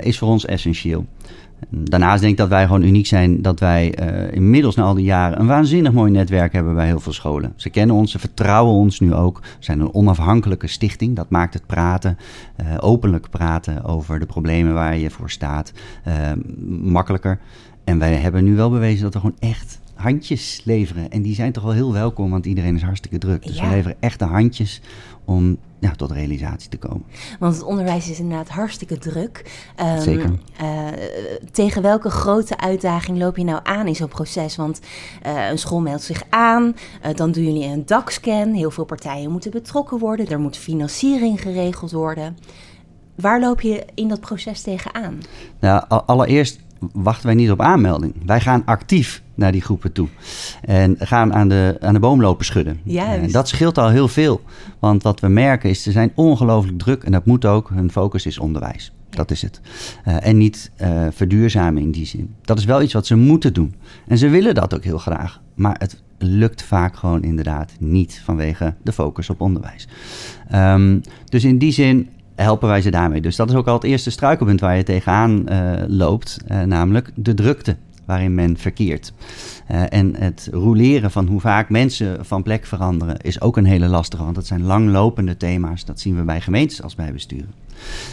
is 0.00 0.18
voor 0.18 0.28
ons 0.28 0.44
essentieel. 0.44 1.06
Daarnaast 1.68 2.20
denk 2.20 2.32
ik 2.32 2.38
dat 2.38 2.48
wij 2.48 2.64
gewoon 2.64 2.82
uniek 2.82 3.06
zijn 3.06 3.42
dat 3.42 3.60
wij 3.60 3.94
uh, 4.00 4.32
inmiddels 4.32 4.74
na 4.74 4.82
al 4.82 4.94
die 4.94 5.04
jaren 5.04 5.40
een 5.40 5.46
waanzinnig 5.46 5.92
mooi 5.92 6.10
netwerk 6.10 6.52
hebben 6.52 6.74
bij 6.74 6.86
heel 6.86 7.00
veel 7.00 7.12
scholen. 7.12 7.52
Ze 7.56 7.70
kennen 7.70 7.96
ons, 7.96 8.10
ze 8.10 8.18
vertrouwen 8.18 8.74
ons 8.74 9.00
nu 9.00 9.14
ook. 9.14 9.38
We 9.40 9.46
zijn 9.58 9.80
een 9.80 9.94
onafhankelijke 9.94 10.66
stichting. 10.66 11.16
Dat 11.16 11.30
maakt 11.30 11.54
het 11.54 11.66
praten, 11.66 12.18
uh, 12.60 12.66
openlijk 12.80 13.30
praten 13.30 13.84
over 13.84 14.18
de 14.18 14.26
problemen 14.26 14.74
waar 14.74 14.96
je 14.96 15.10
voor 15.10 15.30
staat, 15.30 15.72
uh, 16.08 16.14
makkelijker. 16.82 17.38
En 17.84 17.98
wij 17.98 18.14
hebben 18.14 18.44
nu 18.44 18.56
wel 18.56 18.70
bewezen 18.70 19.02
dat 19.02 19.12
we 19.12 19.20
gewoon 19.20 19.36
echt 19.38 19.80
handjes 19.94 20.62
leveren. 20.64 21.10
En 21.10 21.22
die 21.22 21.34
zijn 21.34 21.52
toch 21.52 21.62
wel 21.62 21.72
heel 21.72 21.92
welkom, 21.92 22.30
want 22.30 22.46
iedereen 22.46 22.76
is 22.76 22.82
hartstikke 22.82 23.18
druk. 23.18 23.46
Dus 23.46 23.56
ja. 23.56 23.68
we 23.68 23.74
leveren 23.74 23.96
echte 24.00 24.24
handjes 24.24 24.80
om 25.24 25.58
ja, 25.78 25.90
tot 25.90 26.10
realisatie 26.10 26.68
te 26.68 26.76
komen. 26.76 27.02
Want 27.38 27.54
het 27.54 27.64
onderwijs 27.64 28.10
is 28.10 28.20
inderdaad 28.20 28.48
hartstikke 28.48 28.98
druk. 28.98 29.62
Um, 29.80 30.00
Zeker. 30.00 30.30
Uh, 30.62 30.86
tegen 31.52 31.82
welke 31.82 32.10
grote 32.10 32.58
uitdaging 32.58 33.18
loop 33.18 33.36
je 33.36 33.44
nou 33.44 33.60
aan 33.62 33.86
in 33.86 33.96
zo'n 33.96 34.08
proces? 34.08 34.56
Want 34.56 34.80
uh, 35.26 35.48
een 35.48 35.58
school 35.58 35.80
meldt 35.80 36.02
zich 36.02 36.22
aan, 36.30 36.64
uh, 37.06 37.14
dan 37.14 37.32
doen 37.32 37.44
jullie 37.44 37.64
een 37.64 37.86
dakscan. 37.86 38.52
Heel 38.52 38.70
veel 38.70 38.84
partijen 38.84 39.30
moeten 39.30 39.50
betrokken 39.50 39.98
worden. 39.98 40.28
Er 40.28 40.40
moet 40.40 40.56
financiering 40.56 41.40
geregeld 41.40 41.90
worden. 41.90 42.36
Waar 43.14 43.40
loop 43.40 43.60
je 43.60 43.84
in 43.94 44.08
dat 44.08 44.20
proces 44.20 44.62
tegenaan? 44.62 45.18
Nou, 45.60 45.84
allereerst 45.88 46.60
wachten 46.92 47.26
wij 47.26 47.34
niet 47.34 47.50
op 47.50 47.60
aanmelding. 47.60 48.14
Wij 48.26 48.40
gaan 48.40 48.64
actief 48.64 49.22
naar 49.40 49.52
die 49.52 49.60
groepen 49.60 49.92
toe. 49.92 50.08
En 50.64 50.96
gaan 50.98 51.34
aan 51.34 51.48
de, 51.48 51.76
aan 51.80 51.94
de 51.94 52.00
boom 52.00 52.20
lopen 52.20 52.44
schudden. 52.44 52.80
Juist. 52.84 53.22
En 53.22 53.32
dat 53.32 53.48
scheelt 53.48 53.78
al 53.78 53.88
heel 53.88 54.08
veel. 54.08 54.40
Want 54.78 55.02
wat 55.02 55.20
we 55.20 55.28
merken 55.28 55.70
is, 55.70 55.82
ze 55.82 55.90
zijn 55.90 56.12
ongelooflijk 56.14 56.78
druk. 56.78 57.02
En 57.02 57.12
dat 57.12 57.26
moet 57.26 57.44
ook. 57.44 57.70
Hun 57.74 57.90
focus 57.90 58.26
is 58.26 58.38
onderwijs. 58.38 58.92
Dat 59.10 59.30
is 59.30 59.42
het. 59.42 59.60
Uh, 60.08 60.26
en 60.26 60.36
niet 60.36 60.70
uh, 60.80 61.06
verduurzamen 61.10 61.82
in 61.82 61.90
die 61.90 62.06
zin. 62.06 62.34
Dat 62.42 62.58
is 62.58 62.64
wel 62.64 62.82
iets 62.82 62.92
wat 62.92 63.06
ze 63.06 63.16
moeten 63.16 63.52
doen. 63.52 63.74
En 64.06 64.18
ze 64.18 64.28
willen 64.28 64.54
dat 64.54 64.74
ook 64.74 64.84
heel 64.84 64.98
graag. 64.98 65.40
Maar 65.54 65.76
het 65.78 66.02
lukt 66.18 66.62
vaak 66.62 66.96
gewoon 66.96 67.22
inderdaad 67.22 67.72
niet 67.78 68.20
vanwege 68.24 68.74
de 68.82 68.92
focus 68.92 69.30
op 69.30 69.40
onderwijs. 69.40 69.88
Um, 70.54 71.00
dus 71.24 71.44
in 71.44 71.58
die 71.58 71.72
zin 71.72 72.08
helpen 72.34 72.68
wij 72.68 72.82
ze 72.82 72.90
daarmee. 72.90 73.20
Dus 73.20 73.36
dat 73.36 73.48
is 73.48 73.54
ook 73.54 73.66
al 73.66 73.74
het 73.74 73.84
eerste 73.84 74.10
struikelpunt 74.10 74.60
waar 74.60 74.76
je 74.76 74.82
tegenaan 74.82 75.44
uh, 75.48 75.72
loopt, 75.86 76.38
namelijk 76.64 77.10
de 77.14 77.34
drukte 77.34 77.76
waarin 78.10 78.34
men 78.34 78.56
verkeert. 78.56 79.12
Uh, 79.70 79.82
en 79.88 80.16
het 80.16 80.48
roleren 80.52 81.10
van 81.10 81.26
hoe 81.26 81.40
vaak 81.40 81.68
mensen 81.68 82.26
van 82.26 82.42
plek 82.42 82.66
veranderen 82.66 83.16
is 83.20 83.40
ook 83.40 83.56
een 83.56 83.64
hele 83.64 83.86
lastige, 83.86 84.22
want 84.22 84.34
dat 84.34 84.46
zijn 84.46 84.62
langlopende 84.62 85.36
thema's. 85.36 85.84
Dat 85.84 86.00
zien 86.00 86.16
we 86.16 86.22
bij 86.22 86.40
gemeentes 86.40 86.82
als 86.82 86.94
bij 86.94 87.12
besturen. 87.12 87.52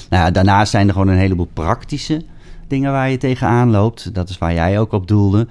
Nou 0.10 0.32
daarnaast 0.32 0.72
zijn 0.72 0.88
er 0.88 0.94
gewoon 0.94 1.08
een 1.08 1.18
heleboel 1.18 1.50
praktische 1.54 2.22
dingen 2.68 2.92
waar 2.92 3.10
je 3.10 3.18
tegenaan 3.18 3.70
loopt. 3.70 4.14
Dat 4.14 4.30
is 4.30 4.38
waar 4.38 4.54
jij 4.54 4.80
ook 4.80 4.92
op 4.92 5.08
doelde. 5.08 5.48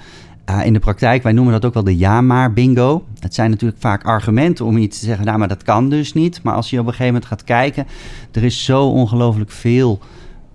Uh, 0.51 0.67
in 0.67 0.73
de 0.73 0.79
praktijk, 0.79 1.23
wij 1.23 1.33
noemen 1.33 1.53
dat 1.53 1.65
ook 1.65 1.75
wel 1.75 1.85
de 1.85 1.97
ja-maar 1.97 2.53
bingo. 2.53 3.05
Het 3.19 3.35
zijn 3.35 3.51
natuurlijk 3.51 3.81
vaak 3.81 4.05
argumenten 4.05 4.65
om 4.65 4.77
iets 4.77 4.99
te 4.99 5.05
zeggen, 5.05 5.25
nou, 5.25 5.39
maar 5.39 5.49
dat 5.49 5.63
kan 5.63 5.89
dus 5.89 6.13
niet. 6.13 6.43
Maar 6.43 6.55
als 6.55 6.71
je 6.71 6.81
op 6.81 6.87
een 6.87 6.93
gegeven 6.93 7.13
moment 7.13 7.31
gaat 7.31 7.45
kijken, 7.45 7.87
er 8.33 8.45
is 8.45 8.65
zo 8.65 8.89
ongelooflijk 8.89 9.51
veel 9.51 9.99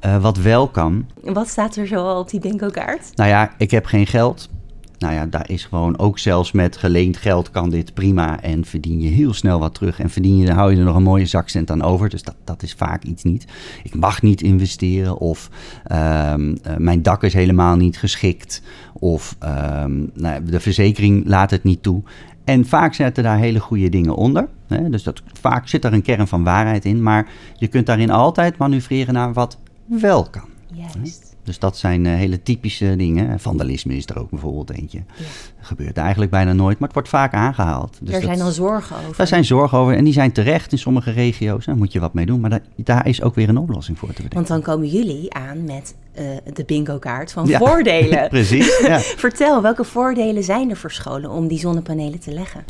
Eh, 0.02 0.22
wat 0.22 0.38
wel 0.38 0.68
kan, 0.68 1.06
Wat 1.24 1.48
staat 1.48 1.76
er 1.76 1.88
zo 1.88 1.96
al 1.96 2.20
op 2.20 2.30
die 2.30 2.40
bingo-kaart? 2.40 3.12
nou 3.16 3.30
ja, 3.30 3.54
ik 3.58 3.72
heb 3.72 3.86
geen 3.86 4.08
geld. 4.08 4.50
Nou 4.98 5.14
ja, 5.14 5.26
daar 5.26 5.50
is 5.50 5.66
gewoon 5.66 5.98
ook 6.00 6.20
zelfs 6.20 6.52
met 6.52 6.78
geleend 6.78 7.18
geld 7.18 7.52
kan 7.52 7.70
dit 7.70 7.94
prima. 7.94 8.42
En 8.42 8.66
verdien 8.66 9.02
je 9.02 9.10
heel 9.10 9.34
snel 9.34 9.60
wat 9.60 9.74
terug. 9.74 10.00
En 10.00 10.10
verdien 10.10 10.38
je, 10.38 10.46
dan 10.46 10.56
hou 10.56 10.72
je 10.72 10.78
er 10.78 10.84
nog 10.84 10.96
een 10.96 11.04
mooie 11.04 11.26
zakcent 11.26 11.72
aan 11.72 11.82
over. 11.82 12.10
Dus 12.10 12.24
dat, 12.24 12.36
dat 12.44 12.64
is 12.64 12.74
vaak 12.74 13.04
iets 13.04 13.24
niet. 13.24 13.46
Ik 13.84 13.96
mag 13.96 14.22
niet 14.22 14.42
investeren. 14.42 15.18
Of 15.18 15.50
ehm, 15.84 16.56
eh, 16.64 16.76
mijn 16.78 17.02
dak 17.02 17.24
is 17.24 17.34
helemaal 17.34 17.76
niet 17.76 17.98
geschikt. 17.98 18.62
Of 18.94 19.36
ehm, 19.40 19.98
nou, 19.98 20.34
ja, 20.34 20.40
de 20.40 20.60
verzekering 20.60 21.28
laat 21.28 21.52
het 21.52 21.64
niet 21.64 21.84
toe. 21.84 22.02
En 22.44 22.66
vaak 22.66 22.94
zitten 22.94 23.24
daar 23.24 23.38
hele 23.38 23.60
goede 23.60 23.90
dingen 23.90 24.16
onder. 24.16 24.48
Hè? 24.68 24.90
Dus 24.90 25.04
dat, 25.04 25.22
vaak 25.42 25.68
zit 25.68 25.86
er 25.86 25.94
een 25.94 26.02
kern 26.02 26.28
van 26.28 26.44
waarheid 26.44 26.86
in. 26.86 27.04
Maar 27.04 27.30
je 27.56 27.68
kunt 27.68 27.86
daarin 27.86 28.12
altijd 28.12 28.58
manoeuvreren 28.58 29.14
naar 29.14 29.34
wat 29.34 29.58
wel 29.86 30.24
kan. 30.30 30.50
Juist. 30.74 31.30
Dus 31.44 31.60
dat 31.60 31.78
zijn 31.78 32.06
eh, 32.06 32.14
hele 32.14 32.44
typische 32.44 32.96
dingen. 32.96 33.40
Vandalisme 33.40 33.96
is 33.96 34.06
er 34.06 34.20
ook 34.20 34.30
bijvoorbeeld 34.30 34.70
eentje. 34.72 35.02
Dat 35.18 35.26
gebeurt 35.68 35.98
eigenlijk 35.98 36.32
bijna 36.32 36.54
nooit, 36.54 36.74
maar 36.80 36.88
het 36.88 36.94
wordt 36.94 37.10
vaak 37.10 37.34
aangehaald. 37.34 37.98
Dus 38.02 38.14
er 38.14 38.22
dat- 38.22 38.30
zijn 38.30 38.42
al 38.42 38.52
zorgen 38.52 38.96
over. 38.98 39.18
daar 39.18 39.28
zijn 39.28 39.46
zorgen 39.46 39.78
over 39.78 39.96
en 39.96 40.04
die 40.04 40.14
zijn 40.14 40.32
terecht 40.32 40.72
in 40.72 40.78
sommige 40.78 41.12
regio's. 41.12 41.66
Daar 41.66 41.78
moet 41.78 41.92
je 41.92 42.00
wat 42.00 42.14
mee 42.14 42.26
doen, 42.26 42.40
maar 42.40 42.50
daar, 42.50 42.62
daar 42.76 43.08
is 43.08 43.22
ook 43.22 43.36
weer 43.36 43.50
een 43.50 43.58
oplossing 43.58 43.98
voor 44.00 44.08
te 44.08 44.14
bedenken. 44.22 44.36
Want 44.38 44.48
dan 44.48 44.62
komen 44.62 44.88
jullie 44.88 45.34
aan 45.34 45.64
met 45.64 45.96
eh, 46.14 46.26
de 46.54 46.64
bingo-kaart 46.66 47.32
van 47.32 47.48
Ja, 47.48 47.58
voordelen. 47.68 48.30
Precies, 48.30 48.80
ja. 48.80 49.00
Vertel, 49.26 49.62
welke 49.62 49.84
voordelen 49.84 50.44
zijn 50.44 50.70
er 50.70 50.78
voor 50.78 50.92
scholen 50.92 51.30
om 51.30 51.48
die 51.48 51.60
zonnepanelen 51.60 52.20
te 52.20 52.32
leggen? 52.34 52.64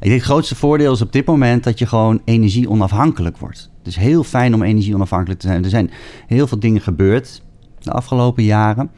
Ik 0.00 0.08
denk 0.08 0.14
het 0.14 0.30
grootste 0.30 0.54
voordeel 0.54 0.92
is 0.92 1.02
op 1.02 1.12
dit 1.12 1.26
moment 1.26 1.64
dat 1.64 1.78
je 1.78 1.86
gewoon 1.86 2.20
energie 2.24 2.70
onafhankelijk 2.70 3.36
wordt. 3.36 3.70
Het 3.78 3.86
is 3.86 3.96
heel 3.96 4.24
fijn 4.24 4.54
om 4.54 4.62
energie 4.62 4.94
onafhankelijk 4.94 5.40
te 5.40 5.46
zijn. 5.46 5.64
Er 5.64 5.70
zijn 5.70 5.90
heel 6.26 6.46
veel 6.46 6.58
dingen 6.58 6.80
gebeurd 6.80 7.42
de 7.86 7.92
afgelopen 7.92 8.44
jaren. 8.44 8.90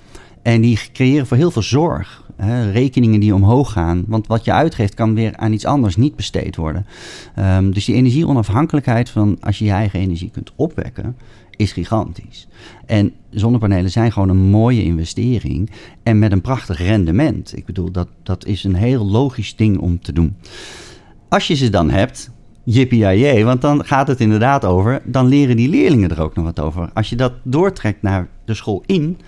En 0.43 0.61
die 0.61 0.79
creëren 0.93 1.27
voor 1.27 1.37
heel 1.37 1.51
veel 1.51 1.63
zorg. 1.63 2.27
Hè, 2.37 2.71
rekeningen 2.71 3.21
die 3.21 3.35
omhoog 3.35 3.73
gaan. 3.73 4.05
Want 4.07 4.27
wat 4.27 4.45
je 4.45 4.53
uitgeeft 4.53 4.95
kan 4.95 5.15
weer 5.15 5.37
aan 5.37 5.53
iets 5.53 5.65
anders 5.65 5.97
niet 5.97 6.17
besteed 6.17 6.57
worden. 6.57 6.87
Ehm, 7.35 7.71
dus 7.71 7.85
die 7.85 7.95
energie-onafhankelijkheid 7.95 9.11
van 9.11 9.37
als 9.41 9.59
je 9.59 9.65
je 9.65 9.71
eigen 9.71 10.01
energie 10.01 10.31
kunt 10.31 10.53
opwekken, 10.57 11.17
is 11.57 11.73
gigantisch. 11.73 12.49
En 12.87 13.13
zonnepanelen 13.31 13.91
zijn 13.91 14.13
gewoon 14.13 14.29
een 14.29 14.37
mooie 14.37 14.83
investering. 14.83 15.71
En 16.03 16.19
met 16.19 16.33
een 16.33 16.41
prachtig 16.41 16.79
rendement. 16.79 17.57
Ik 17.57 17.65
bedoel, 17.65 17.91
dat, 17.91 18.09
dat 18.23 18.47
is 18.47 18.65
een 18.65 18.75
heel 18.75 19.07
logisch 19.07 19.57
ding 19.57 19.79
om 19.79 20.01
te 20.01 20.13
doen. 20.13 20.37
Als 21.29 21.47
je 21.47 21.55
ze 21.55 21.71
dan 21.71 21.91
hebt, 21.91 22.31
jippie 22.65 23.45
want 23.45 23.61
dan 23.61 23.85
gaat 23.85 24.09
het 24.09 24.21
inderdaad 24.21 24.65
over, 24.65 25.03
dan 25.05 25.27
leren 25.27 25.57
die 25.57 25.69
leerlingen 25.69 26.11
er 26.11 26.23
ook 26.23 26.35
nog 26.35 26.45
wat 26.45 26.61
over. 26.61 26.91
Als 26.95 27.09
je 27.09 27.17
dat 27.17 27.33
doortrekt 27.43 28.03
naar 28.03 28.29
de 28.45 28.55
school 28.55 28.83
in, 28.87 29.19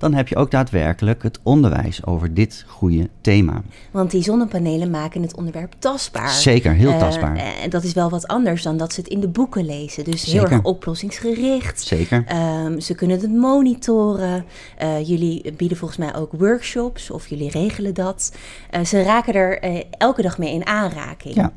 dan 0.00 0.14
heb 0.14 0.28
je 0.28 0.36
ook 0.36 0.50
daadwerkelijk 0.50 1.22
het 1.22 1.38
onderwijs 1.42 2.06
over 2.06 2.34
dit 2.34 2.64
goede 2.68 3.08
thema. 3.20 3.62
Want 3.90 4.10
die 4.10 4.22
zonnepanelen 4.22 4.90
maken 4.90 5.22
het 5.22 5.34
onderwerp 5.36 5.74
tastbaar. 5.78 6.30
Zeker, 6.30 6.72
heel 6.72 6.92
Eh, 6.92 6.98
tastbaar. 6.98 7.36
En 7.36 7.70
dat 7.70 7.84
is 7.84 7.92
wel 7.92 8.10
wat 8.10 8.26
anders 8.28 8.62
dan 8.62 8.76
dat 8.76 8.92
ze 8.92 9.00
het 9.00 9.08
in 9.10 9.20
de 9.20 9.28
boeken 9.28 9.64
lezen. 9.64 10.04
Dus 10.04 10.24
heel 10.24 10.48
erg 10.48 10.62
oplossingsgericht. 10.62 11.80
Zeker. 11.80 12.24
Ehm, 12.26 12.80
ze 12.80 12.94
kunnen 12.94 13.20
het 13.20 13.30
monitoren. 13.30 14.44
Eh, 14.76 15.08
jullie 15.08 15.52
bieden 15.52 15.76
volgens 15.76 15.98
mij 15.98 16.14
ook 16.14 16.32
workshops 16.32 17.10
of 17.10 17.26
jullie 17.28 17.50
regelen 17.50 17.94
dat. 17.94 18.32
Eh, 18.70 18.84
ze 18.84 19.02
raken 19.02 19.34
er 19.34 19.58
eh, 19.58 19.82
elke 19.90 20.22
dag 20.22 20.38
mee 20.38 20.52
in 20.52 20.66
aanraking. 20.66 21.34
Ja. 21.34 21.52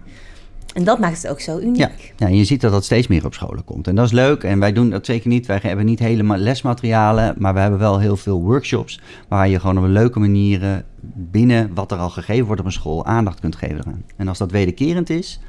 En 0.73 0.83
dat 0.83 0.99
maakt 0.99 1.21
het 1.21 1.31
ook 1.31 1.39
zo 1.39 1.59
uniek. 1.59 1.77
Ja, 1.77 1.91
ja, 2.17 2.27
en 2.27 2.35
je 2.35 2.45
ziet 2.45 2.61
dat 2.61 2.71
dat 2.71 2.83
steeds 2.83 3.07
meer 3.07 3.25
op 3.25 3.33
scholen 3.33 3.63
komt. 3.63 3.87
En 3.87 3.95
dat 3.95 4.05
is 4.05 4.11
leuk. 4.11 4.43
En 4.43 4.59
wij 4.59 4.73
doen 4.73 4.89
dat 4.89 5.05
zeker 5.05 5.29
niet. 5.29 5.45
Wij 5.45 5.59
hebben 5.61 5.85
niet 5.85 5.99
helemaal 5.99 6.37
lesmaterialen, 6.37 7.35
maar 7.37 7.53
we 7.53 7.59
hebben 7.59 7.79
wel 7.79 7.99
heel 7.99 8.17
veel 8.17 8.41
workshops. 8.41 8.99
Waar 9.27 9.49
je 9.49 9.59
gewoon 9.59 9.77
op 9.77 9.83
een 9.83 9.91
leuke 9.91 10.19
manier 10.19 10.83
binnen 11.15 11.73
wat 11.73 11.91
er 11.91 11.97
al 11.97 12.09
gegeven 12.09 12.45
wordt 12.45 12.61
op 12.61 12.67
een 12.67 12.73
school 12.73 13.05
aandacht 13.05 13.39
kunt 13.39 13.55
geven 13.55 13.79
eraan. 13.79 14.03
En 14.15 14.27
als 14.27 14.37
dat 14.37 14.51
wederkerend 14.51 15.09
is, 15.09 15.39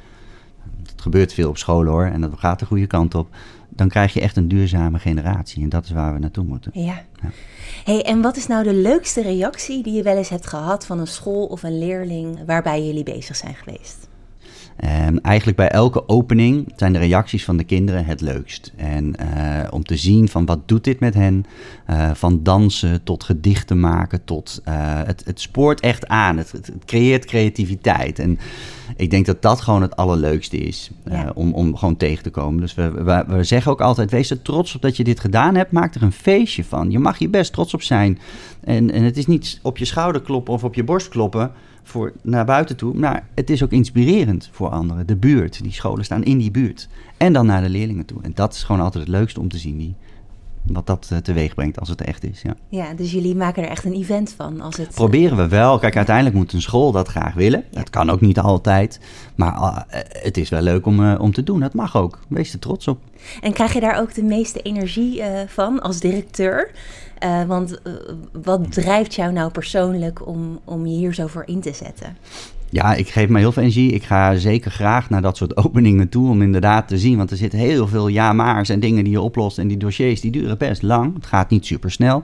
het 0.81 1.01
gebeurt 1.01 1.33
veel 1.33 1.49
op 1.49 1.57
scholen 1.57 1.91
hoor, 1.91 2.05
en 2.05 2.21
dat 2.21 2.31
gaat 2.35 2.59
de 2.59 2.65
goede 2.65 2.87
kant 2.87 3.15
op. 3.15 3.27
Dan 3.69 3.89
krijg 3.89 4.13
je 4.13 4.21
echt 4.21 4.37
een 4.37 4.47
duurzame 4.47 4.99
generatie. 4.99 5.63
En 5.63 5.69
dat 5.69 5.83
is 5.83 5.91
waar 5.91 6.13
we 6.13 6.19
naartoe 6.19 6.43
moeten. 6.43 6.71
Ja. 6.73 7.03
Hey, 7.83 8.01
en 8.01 8.21
wat 8.21 8.37
is 8.37 8.47
nou 8.47 8.63
de 8.63 8.73
leukste 8.73 9.21
reactie 9.21 9.83
die 9.83 9.93
je 9.93 10.03
wel 10.03 10.17
eens 10.17 10.29
hebt 10.29 10.47
gehad 10.47 10.85
van 10.85 10.99
een 10.99 11.07
school 11.07 11.45
of 11.45 11.63
een 11.63 11.79
leerling 11.79 12.45
waarbij 12.45 12.85
jullie 12.85 13.03
bezig 13.03 13.35
zijn 13.35 13.55
geweest? 13.55 14.07
En 14.75 15.21
eigenlijk 15.21 15.57
bij 15.57 15.69
elke 15.69 16.07
opening 16.07 16.73
zijn 16.75 16.93
de 16.93 16.99
reacties 16.99 17.45
van 17.45 17.57
de 17.57 17.63
kinderen 17.63 18.05
het 18.05 18.21
leukst. 18.21 18.73
En 18.75 19.15
eh, 19.15 19.67
om 19.69 19.83
te 19.83 19.97
zien 19.97 20.29
van 20.29 20.45
wat 20.45 20.67
doet 20.67 20.83
dit 20.83 20.99
met 20.99 21.13
hen, 21.13 21.45
eh, 21.85 22.11
van 22.13 22.43
dansen 22.43 23.03
tot 23.03 23.23
gedichten 23.23 23.79
maken, 23.79 24.23
tot 24.23 24.61
eh, 24.63 24.75
het, 25.05 25.23
het 25.25 25.41
spoort 25.41 25.79
echt 25.79 26.07
aan. 26.07 26.37
Het, 26.37 26.51
het, 26.51 26.71
creëert 26.85 27.25
creativiteit. 27.25 28.19
En 28.19 28.39
ik 28.97 29.09
denk 29.09 29.25
dat 29.25 29.41
dat 29.41 29.61
gewoon 29.61 29.81
het 29.81 29.95
allerleukste 29.95 30.57
is 30.57 30.91
Ja. 31.05 31.31
om, 31.35 31.53
om 31.53 31.75
gewoon 31.77 31.97
tegen 31.97 32.23
te 32.23 32.29
komen. 32.29 32.61
Dus 32.61 32.73
we, 32.73 32.91
we, 32.91 33.23
we 33.27 33.43
zeggen 33.43 33.71
ook 33.71 33.81
altijd, 33.81 34.11
wees 34.11 34.29
er 34.29 34.41
trots 34.41 34.75
op 34.75 34.81
dat 34.81 34.97
je 34.97 35.03
dit 35.03 35.19
gedaan 35.19 35.55
hebt. 35.55 35.71
Maak 35.71 35.95
er 35.95 36.03
een 36.03 36.11
feestje 36.11 36.63
van. 36.63 36.91
Je 36.91 36.99
mag 36.99 37.17
hier 37.17 37.29
best 37.29 37.53
trots 37.53 37.73
op 37.73 37.81
zijn. 37.81 38.19
En, 38.63 38.91
en 38.91 39.03
het 39.03 39.17
is 39.17 39.25
niet 39.25 39.59
op 39.61 39.77
je 39.77 39.85
schouder 39.85 40.21
kloppen 40.21 40.53
of 40.53 40.63
op 40.63 40.75
je 40.75 40.83
borst 40.83 41.09
kloppen 41.09 41.51
voor 41.87 42.13
naar 42.21 42.45
buiten 42.45 42.75
toe. 42.75 42.93
Maar 42.93 43.27
het 43.35 43.49
is 43.49 43.63
ook 43.63 43.71
inspirerend 43.71 44.49
voor 44.51 44.69
anderen. 44.69 45.07
De 45.07 45.15
buurt, 45.15 45.63
die 45.63 45.71
scholen 45.71 46.05
staan 46.05 46.23
in 46.23 46.37
die 46.37 46.51
buurt. 46.51 46.87
En 47.17 47.33
dan 47.33 47.45
naar 47.45 47.61
de 47.61 47.69
leerlingen 47.69 48.05
toe. 48.05 48.21
En 48.21 48.31
dat 48.33 48.53
is 48.53 48.63
gewoon 48.63 48.81
altijd 48.81 49.03
het 49.03 49.13
leukste 49.13 49.39
om 49.39 49.49
te 49.49 49.57
zien. 49.57 49.77
Die, 49.77 49.95
wat 50.63 50.87
dat 50.87 51.07
eh, 51.11 51.17
teweeg 51.17 51.53
brengt 51.53 51.79
als 51.79 51.89
het 51.89 52.01
echt 52.01 52.23
is. 52.23 52.41
Ja. 52.41 52.55
Ja, 52.69 52.93
dus 52.93 53.11
jullie 53.11 53.35
maken 53.35 53.63
er 53.63 53.69
echt 53.69 53.85
een 53.85 53.93
event 53.93 54.33
van 54.37 54.61
als 54.61 54.77
het... 54.77 54.93
Proberen 54.93 55.37
we 55.37 55.47
wel. 55.47 55.79
Kijk, 55.79 55.95
uiteindelijk 55.95 56.35
moet 56.35 56.53
een 56.53 56.61
school 56.61 56.91
dat 56.91 57.07
graag 57.07 57.33
willen. 57.33 57.63
Ja. 57.71 57.79
Dat 57.79 57.89
kan 57.89 58.09
ook 58.09 58.21
niet 58.21 58.39
altijd. 58.39 58.99
Maar 59.35 59.85
eh, 59.87 59.99
het 60.23 60.37
is 60.37 60.49
wel 60.49 60.61
leuk 60.61 60.85
om, 60.85 61.03
eh, 61.03 61.19
om 61.19 61.33
te 61.33 61.43
doen. 61.43 61.59
Dat 61.59 61.73
mag 61.73 61.97
ook. 61.97 62.19
Wees 62.27 62.53
er 62.53 62.59
trots 62.59 62.87
op. 62.87 62.99
En 63.41 63.53
krijg 63.53 63.73
je 63.73 63.79
daar 63.79 63.99
ook 63.99 64.13
de 64.13 64.23
meeste 64.23 64.61
energie 64.61 65.21
van 65.47 65.81
als 65.81 65.99
directeur? 65.99 66.71
Eh, 67.19 67.43
want 67.43 67.81
eh, 67.81 67.93
wat 68.43 68.71
drijft 68.71 69.15
jou 69.15 69.31
nou 69.31 69.51
persoonlijk 69.51 70.27
om, 70.27 70.59
om 70.63 70.85
je 70.85 70.95
hier 70.95 71.13
zo 71.13 71.27
voor 71.27 71.43
in 71.45 71.61
te 71.61 71.73
zetten? 71.73 72.17
Ja, 72.75 72.93
ik 72.93 73.09
geef 73.09 73.29
me 73.29 73.39
heel 73.39 73.51
veel 73.51 73.61
energie. 73.61 73.91
Ik 73.91 74.03
ga 74.03 74.35
zeker 74.35 74.71
graag 74.71 75.09
naar 75.09 75.21
dat 75.21 75.37
soort 75.37 75.57
openingen 75.65 76.09
toe 76.09 76.29
om 76.29 76.41
inderdaad 76.41 76.87
te 76.87 76.97
zien. 76.97 77.17
Want 77.17 77.31
er 77.31 77.37
zitten 77.37 77.59
heel 77.59 77.87
veel 77.87 78.07
ja-maars 78.07 78.69
en 78.69 78.79
dingen 78.79 79.03
die 79.03 79.13
je 79.13 79.21
oplost. 79.21 79.57
En 79.57 79.67
die 79.67 79.77
dossiers 79.77 80.21
die 80.21 80.31
duren 80.31 80.57
best 80.57 80.81
lang. 80.81 81.13
Het 81.13 81.25
gaat 81.25 81.49
niet 81.49 81.65
super 81.65 81.91
snel. 81.91 82.23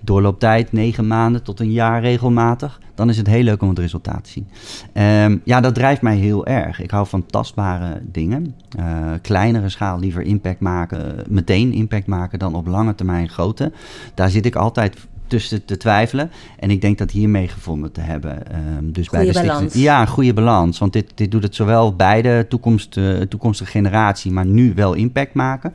Doorlooptijd 0.00 0.72
negen 0.72 1.06
maanden 1.06 1.42
tot 1.42 1.60
een 1.60 1.72
jaar 1.72 2.00
regelmatig. 2.00 2.80
Dan 2.94 3.08
is 3.08 3.16
het 3.16 3.26
heel 3.26 3.42
leuk 3.42 3.62
om 3.62 3.68
het 3.68 3.78
resultaat 3.78 4.24
te 4.24 4.30
zien. 4.30 4.48
Ehm, 4.92 5.36
ja, 5.44 5.60
dat 5.60 5.74
drijft 5.74 6.02
mij 6.02 6.16
heel 6.16 6.46
erg. 6.46 6.80
Ik 6.80 6.90
hou 6.90 7.06
van 7.06 7.26
tastbare 7.26 8.00
dingen. 8.02 8.54
Eh, 8.78 9.12
kleinere 9.22 9.68
schaal 9.68 9.98
liever 9.98 10.22
impact 10.22 10.60
maken. 10.60 11.24
Meteen 11.28 11.72
impact 11.72 12.06
maken 12.06 12.38
dan 12.38 12.54
op 12.54 12.66
lange 12.66 12.94
termijn 12.94 13.28
grote. 13.28 13.72
Daar 14.14 14.30
zit 14.30 14.46
ik 14.46 14.56
altijd 14.56 14.96
tussen 15.28 15.64
te 15.64 15.76
twijfelen. 15.76 16.30
En 16.58 16.70
ik 16.70 16.80
denk 16.80 16.98
dat 16.98 17.10
hiermee 17.10 17.48
gevonden 17.48 17.92
te 17.92 18.00
hebben. 18.00 18.52
Ehm, 18.52 18.90
dus 18.92 19.08
bij 19.08 19.24
de 19.24 19.32
balans. 19.32 19.74
Ja, 19.74 20.00
een 20.00 20.06
goede 20.06 20.32
balans. 20.32 20.78
Want 20.78 20.92
dit, 20.92 21.12
dit 21.14 21.30
doet 21.30 21.42
het 21.42 21.54
zowel 21.54 21.96
bij 21.96 22.22
de 22.22 22.46
toekomst, 22.48 22.96
eh, 22.96 23.20
toekomstige 23.20 23.70
generatie, 23.70 24.32
maar 24.32 24.46
nu 24.46 24.72
wel 24.74 24.94
impact 24.94 25.34
maken. 25.34 25.72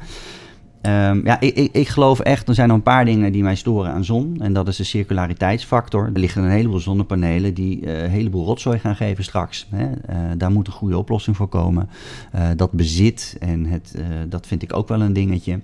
Ehm, 0.81 1.25
ja, 1.25 1.39
ik, 1.39 1.55
ik, 1.55 1.69
ik 1.71 1.87
geloof 1.87 2.19
echt, 2.19 2.47
er 2.47 2.53
zijn 2.53 2.67
nog 2.67 2.77
een 2.77 2.83
paar 2.83 3.05
dingen 3.05 3.31
die 3.31 3.43
mij 3.43 3.55
storen 3.55 3.91
aan 3.91 4.03
zon. 4.03 4.35
En 4.39 4.53
dat 4.53 4.67
is 4.67 4.77
de 4.77 4.83
circulariteitsfactor. 4.83 6.05
Er 6.13 6.19
liggen 6.19 6.43
een 6.43 6.49
heleboel 6.49 6.79
zonnepanelen 6.79 7.53
die 7.53 7.85
eh, 7.85 8.03
een 8.03 8.09
heleboel 8.09 8.45
rotzooi 8.45 8.79
gaan 8.79 8.95
geven 8.95 9.23
straks. 9.23 9.67
Hè. 9.69 9.85
Eh, 10.05 10.15
daar 10.37 10.51
moet 10.51 10.67
een 10.67 10.73
goede 10.73 10.97
oplossing 10.97 11.35
voor 11.35 11.47
komen. 11.47 11.89
Dat 12.55 12.71
bezit, 12.71 13.37
en 13.39 13.65
het, 13.65 13.95
dat 14.29 14.47
vind 14.47 14.63
ik 14.63 14.75
ook 14.75 14.87
wel 14.87 15.01
een 15.01 15.13
dingetje. 15.13 15.59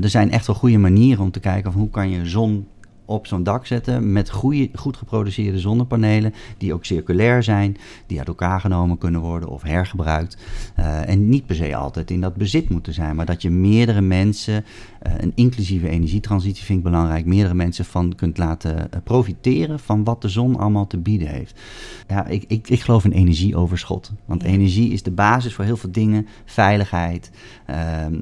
Er 0.00 0.08
zijn 0.08 0.30
echt 0.30 0.46
wel 0.46 0.56
goede 0.56 0.78
manieren 0.78 1.24
om 1.24 1.30
te 1.30 1.40
kijken 1.40 1.72
van 1.72 1.80
hoe 1.80 1.90
kan 1.90 2.10
je 2.10 2.26
zon 2.26 2.66
op 3.06 3.26
zo'n 3.26 3.42
dak 3.42 3.66
zetten 3.66 4.12
met 4.12 4.30
goede, 4.30 4.68
goed 4.74 4.96
geproduceerde 4.96 5.58
zonnepanelen 5.58 6.34
die 6.58 6.74
ook 6.74 6.84
circulair 6.84 7.42
zijn, 7.42 7.76
die 8.06 8.18
uit 8.18 8.28
elkaar 8.28 8.60
genomen 8.60 8.98
kunnen 8.98 9.20
worden 9.20 9.48
of 9.48 9.62
hergebruikt. 9.62 10.36
Eh, 10.74 11.08
en 11.08 11.28
niet 11.28 11.46
per 11.46 11.56
se 11.56 11.76
altijd 11.76 12.10
in 12.10 12.20
dat 12.20 12.34
bezit 12.34 12.68
moeten 12.68 12.92
zijn, 12.92 13.16
maar 13.16 13.26
dat 13.26 13.42
je 13.42 13.50
meerdere 13.50 14.00
mensen, 14.00 14.64
eh, 15.00 15.12
een 15.18 15.32
inclusieve 15.34 15.88
energietransitie 15.88 16.64
vind 16.64 16.78
ik 16.78 16.84
belangrijk, 16.84 17.26
meerdere 17.26 17.54
mensen 17.54 17.84
van 17.84 18.14
kunt 18.14 18.38
laten 18.38 18.92
eh, 18.92 19.00
profiteren 19.04 19.78
van 19.78 20.04
wat 20.04 20.22
de 20.22 20.28
zon 20.28 20.56
allemaal 20.58 20.86
te 20.86 20.98
bieden 20.98 21.28
heeft. 21.28 21.60
Ja, 22.08 22.26
ik, 22.26 22.44
ik, 22.48 22.68
ik 22.68 22.80
geloof 22.80 23.04
in 23.04 23.12
energieoverschot, 23.12 24.12
want 24.24 24.42
Ja. 24.42 24.48
energie 24.48 24.92
is 24.92 25.02
de 25.02 25.10
basis 25.10 25.54
voor 25.54 25.64
heel 25.64 25.76
veel 25.76 25.92
dingen, 25.92 26.26
veiligheid. 26.44 27.30
Ehm, 27.66 28.14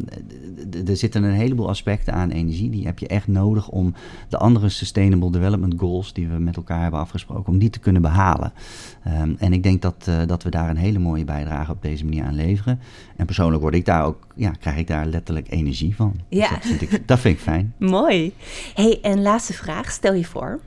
er 0.86 0.96
zitten 0.96 1.22
een 1.22 1.34
heleboel 1.34 1.68
aspecten 1.68 2.12
aan 2.14 2.30
energie, 2.30 2.70
die 2.70 2.84
heb 2.86 2.98
je 2.98 3.06
echt 3.06 3.26
nodig 3.26 3.68
om 3.68 3.94
de 4.28 4.38
andere 4.38 4.68
Sustainable 4.76 5.30
Development 5.30 5.74
Goals 5.76 6.12
die 6.12 6.28
we 6.28 6.38
met 6.38 6.56
elkaar 6.56 6.82
hebben 6.82 7.00
afgesproken, 7.00 7.52
om 7.52 7.58
die 7.58 7.70
te 7.70 7.78
kunnen 7.78 8.02
behalen. 8.02 8.52
Ehm, 9.04 9.34
en 9.38 9.52
ik 9.52 9.62
denk 9.62 9.82
dat, 9.82 10.06
uh, 10.08 10.16
dat 10.26 10.42
we 10.42 10.50
daar 10.50 10.70
een 10.70 10.76
hele 10.76 10.98
mooie 10.98 11.24
bijdrage 11.24 11.70
op 11.72 11.82
deze 11.82 12.04
manier 12.04 12.24
aan 12.24 12.34
leveren. 12.34 12.80
En 13.16 13.26
persoonlijk 13.26 13.62
word 13.62 13.74
ik 13.74 13.84
daar 13.84 14.04
ook, 14.04 14.26
ja, 14.34 14.50
krijg 14.50 14.76
ik 14.76 14.86
daar 14.86 15.06
letterlijk 15.06 15.50
energie 15.50 15.94
van. 15.96 16.12
Dus 16.28 16.38
Ja. 16.38 16.50
dat, 16.50 16.58
vind 16.66 16.82
ik, 16.82 17.08
dat 17.08 17.20
vind 17.20 17.34
ik 17.36 17.42
fijn. 17.42 17.74
Mooi. 17.98 18.32
hey, 18.74 18.98
en 19.02 19.22
laatste 19.22 19.52
vraag. 19.52 19.90
Stel 19.90 20.14
je 20.14 20.24
voor, 20.24 20.60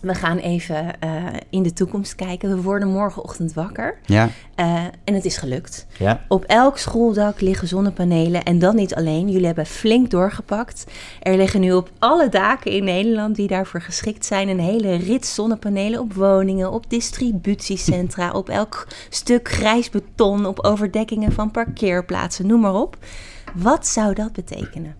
we 0.00 0.14
gaan 0.14 0.36
even 0.36 1.00
eh, 1.00 1.24
in 1.50 1.62
de 1.62 1.72
toekomst 1.72 2.14
kijken. 2.14 2.48
We 2.48 2.62
worden 2.62 2.88
morgenochtend 2.88 3.52
wakker 3.52 3.98
Ja, 4.06 4.28
eh, 4.54 4.84
en 5.04 5.14
het 5.14 5.24
is 5.24 5.36
gelukt. 5.36 5.86
ja. 5.98 6.24
Op 6.28 6.44
elk 6.44 6.78
schooldak 6.78 7.40
liggen 7.40 7.68
zonnepanelen 7.68 8.42
en 8.42 8.58
dat 8.58 8.74
niet 8.74 8.94
alleen. 8.94 9.28
Jullie 9.30 9.46
hebben 9.46 9.66
flink 9.66 10.10
doorgepakt. 10.10 10.86
Er 11.22 11.36
liggen 11.36 11.60
nu 11.60 11.72
op 11.72 11.90
alle 11.98 12.28
daken 12.28 12.70
in 12.72 12.84
Nederland 12.84 13.36
die 13.36 13.46
daarvoor 13.48 13.80
geschikt 13.82 14.24
zijn 14.24 14.48
een 14.48 14.60
hele 14.60 14.96
rits 14.96 15.34
zonnepanelen 15.34 16.00
op 16.00 16.12
woningen, 16.12 16.72
op 16.72 16.90
distributiecentra, 16.90 18.30
op 18.30 18.48
elk 18.48 18.86
stuk 19.08 19.48
grijs 19.48 19.90
beton, 19.90 20.46
op 20.46 20.64
overdekkingen 20.64 21.32
van 21.32 21.50
parkeerplaatsen, 21.50 22.46
noem 22.46 22.60
maar 22.60 22.74
op. 22.74 22.96
Wat 23.54 23.86
zou 23.86 24.14
dat 24.14 24.32
betekenen? 24.32 24.94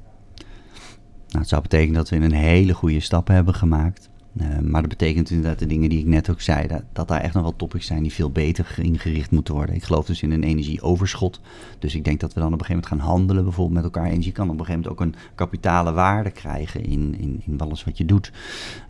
Nou, 1.28 1.38
het 1.38 1.48
zou 1.48 1.62
betekenen 1.62 1.94
dat 1.94 2.08
we 2.08 2.16
een 2.16 2.32
hele 2.32 2.72
goede 2.74 3.00
stap 3.00 3.28
hebben 3.28 3.54
gemaakt. 3.54 4.09
Uh, 4.32 4.58
maar 4.58 4.80
dat 4.80 4.90
betekent 4.90 5.30
inderdaad 5.30 5.58
de 5.58 5.66
dingen 5.66 5.88
die 5.88 5.98
ik 5.98 6.06
net 6.06 6.30
ook 6.30 6.40
zei, 6.40 6.66
dat, 6.66 6.82
dat 6.92 7.08
daar 7.08 7.20
echt 7.20 7.34
nog 7.34 7.42
wel 7.42 7.56
topics 7.56 7.86
zijn 7.86 8.02
die 8.02 8.12
veel 8.12 8.30
beter 8.30 8.74
ingericht 8.82 9.30
moeten 9.30 9.54
worden. 9.54 9.74
Ik 9.74 9.82
geloof 9.82 10.06
dus 10.06 10.22
in 10.22 10.30
een 10.30 10.42
energieoverschot. 10.42 11.40
Dus 11.78 11.94
ik 11.94 12.04
denk 12.04 12.20
dat 12.20 12.34
we 12.34 12.40
dan 12.40 12.52
op 12.52 12.60
een 12.60 12.66
gegeven 12.66 12.82
moment 12.88 13.02
gaan 13.02 13.14
handelen, 13.14 13.44
bijvoorbeeld 13.44 13.76
met 13.76 13.84
elkaar. 13.84 14.10
Energie 14.10 14.32
kan 14.32 14.50
op 14.50 14.58
een 14.58 14.64
gegeven 14.64 14.80
moment 14.80 15.00
ook 15.00 15.06
een 15.06 15.34
kapitale 15.34 15.92
waarde 15.92 16.30
krijgen 16.30 16.84
in, 16.84 17.14
in, 17.18 17.42
in 17.44 17.60
alles 17.60 17.84
wat 17.84 17.98
je 17.98 18.04
doet. 18.04 18.32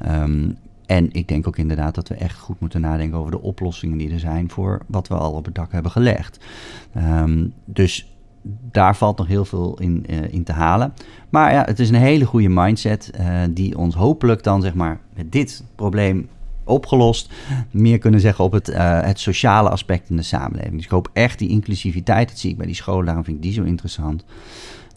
Um, 0.06 0.56
en 0.86 1.12
ik 1.12 1.28
denk 1.28 1.46
ook 1.46 1.56
inderdaad 1.56 1.94
dat 1.94 2.08
we 2.08 2.14
echt 2.14 2.38
goed 2.38 2.60
moeten 2.60 2.80
nadenken 2.80 3.18
over 3.18 3.30
de 3.30 3.40
oplossingen 3.40 3.98
die 3.98 4.12
er 4.12 4.18
zijn 4.18 4.50
voor 4.50 4.82
wat 4.86 5.08
we 5.08 5.14
al 5.14 5.32
op 5.32 5.44
het 5.44 5.54
dak 5.54 5.72
hebben 5.72 5.90
gelegd. 5.90 6.44
Um, 6.96 7.52
dus 7.64 8.09
daar 8.70 8.96
valt 8.96 9.18
nog 9.18 9.26
heel 9.26 9.44
veel 9.44 9.78
in, 9.80 10.04
uh, 10.10 10.32
in 10.32 10.44
te 10.44 10.52
halen. 10.52 10.92
Maar 11.28 11.52
ja, 11.52 11.64
het 11.64 11.78
is 11.78 11.88
een 11.88 11.94
hele 11.94 12.24
goede 12.24 12.48
mindset 12.48 13.10
uh, 13.20 13.40
die 13.50 13.78
ons 13.78 13.94
hopelijk 13.94 14.42
dan 14.42 14.62
zeg 14.62 14.74
maar 14.74 15.00
met 15.14 15.32
dit 15.32 15.64
probleem 15.74 16.28
opgelost 16.64 17.32
meer 17.70 17.98
kunnen 17.98 18.20
zeggen 18.20 18.44
op 18.44 18.52
het, 18.52 18.68
uh, 18.68 19.00
het 19.00 19.20
sociale 19.20 19.68
aspect 19.68 20.10
in 20.10 20.16
de 20.16 20.22
samenleving. 20.22 20.74
Dus 20.74 20.84
ik 20.84 20.90
hoop 20.90 21.10
echt 21.12 21.38
die 21.38 21.48
inclusiviteit, 21.48 22.28
dat 22.28 22.38
zie 22.38 22.50
ik 22.50 22.56
bij 22.56 22.66
die 22.66 22.74
scholen, 22.74 23.04
daarom 23.04 23.24
vind 23.24 23.36
ik 23.36 23.42
die 23.42 23.52
zo 23.52 23.62
interessant. 23.62 24.24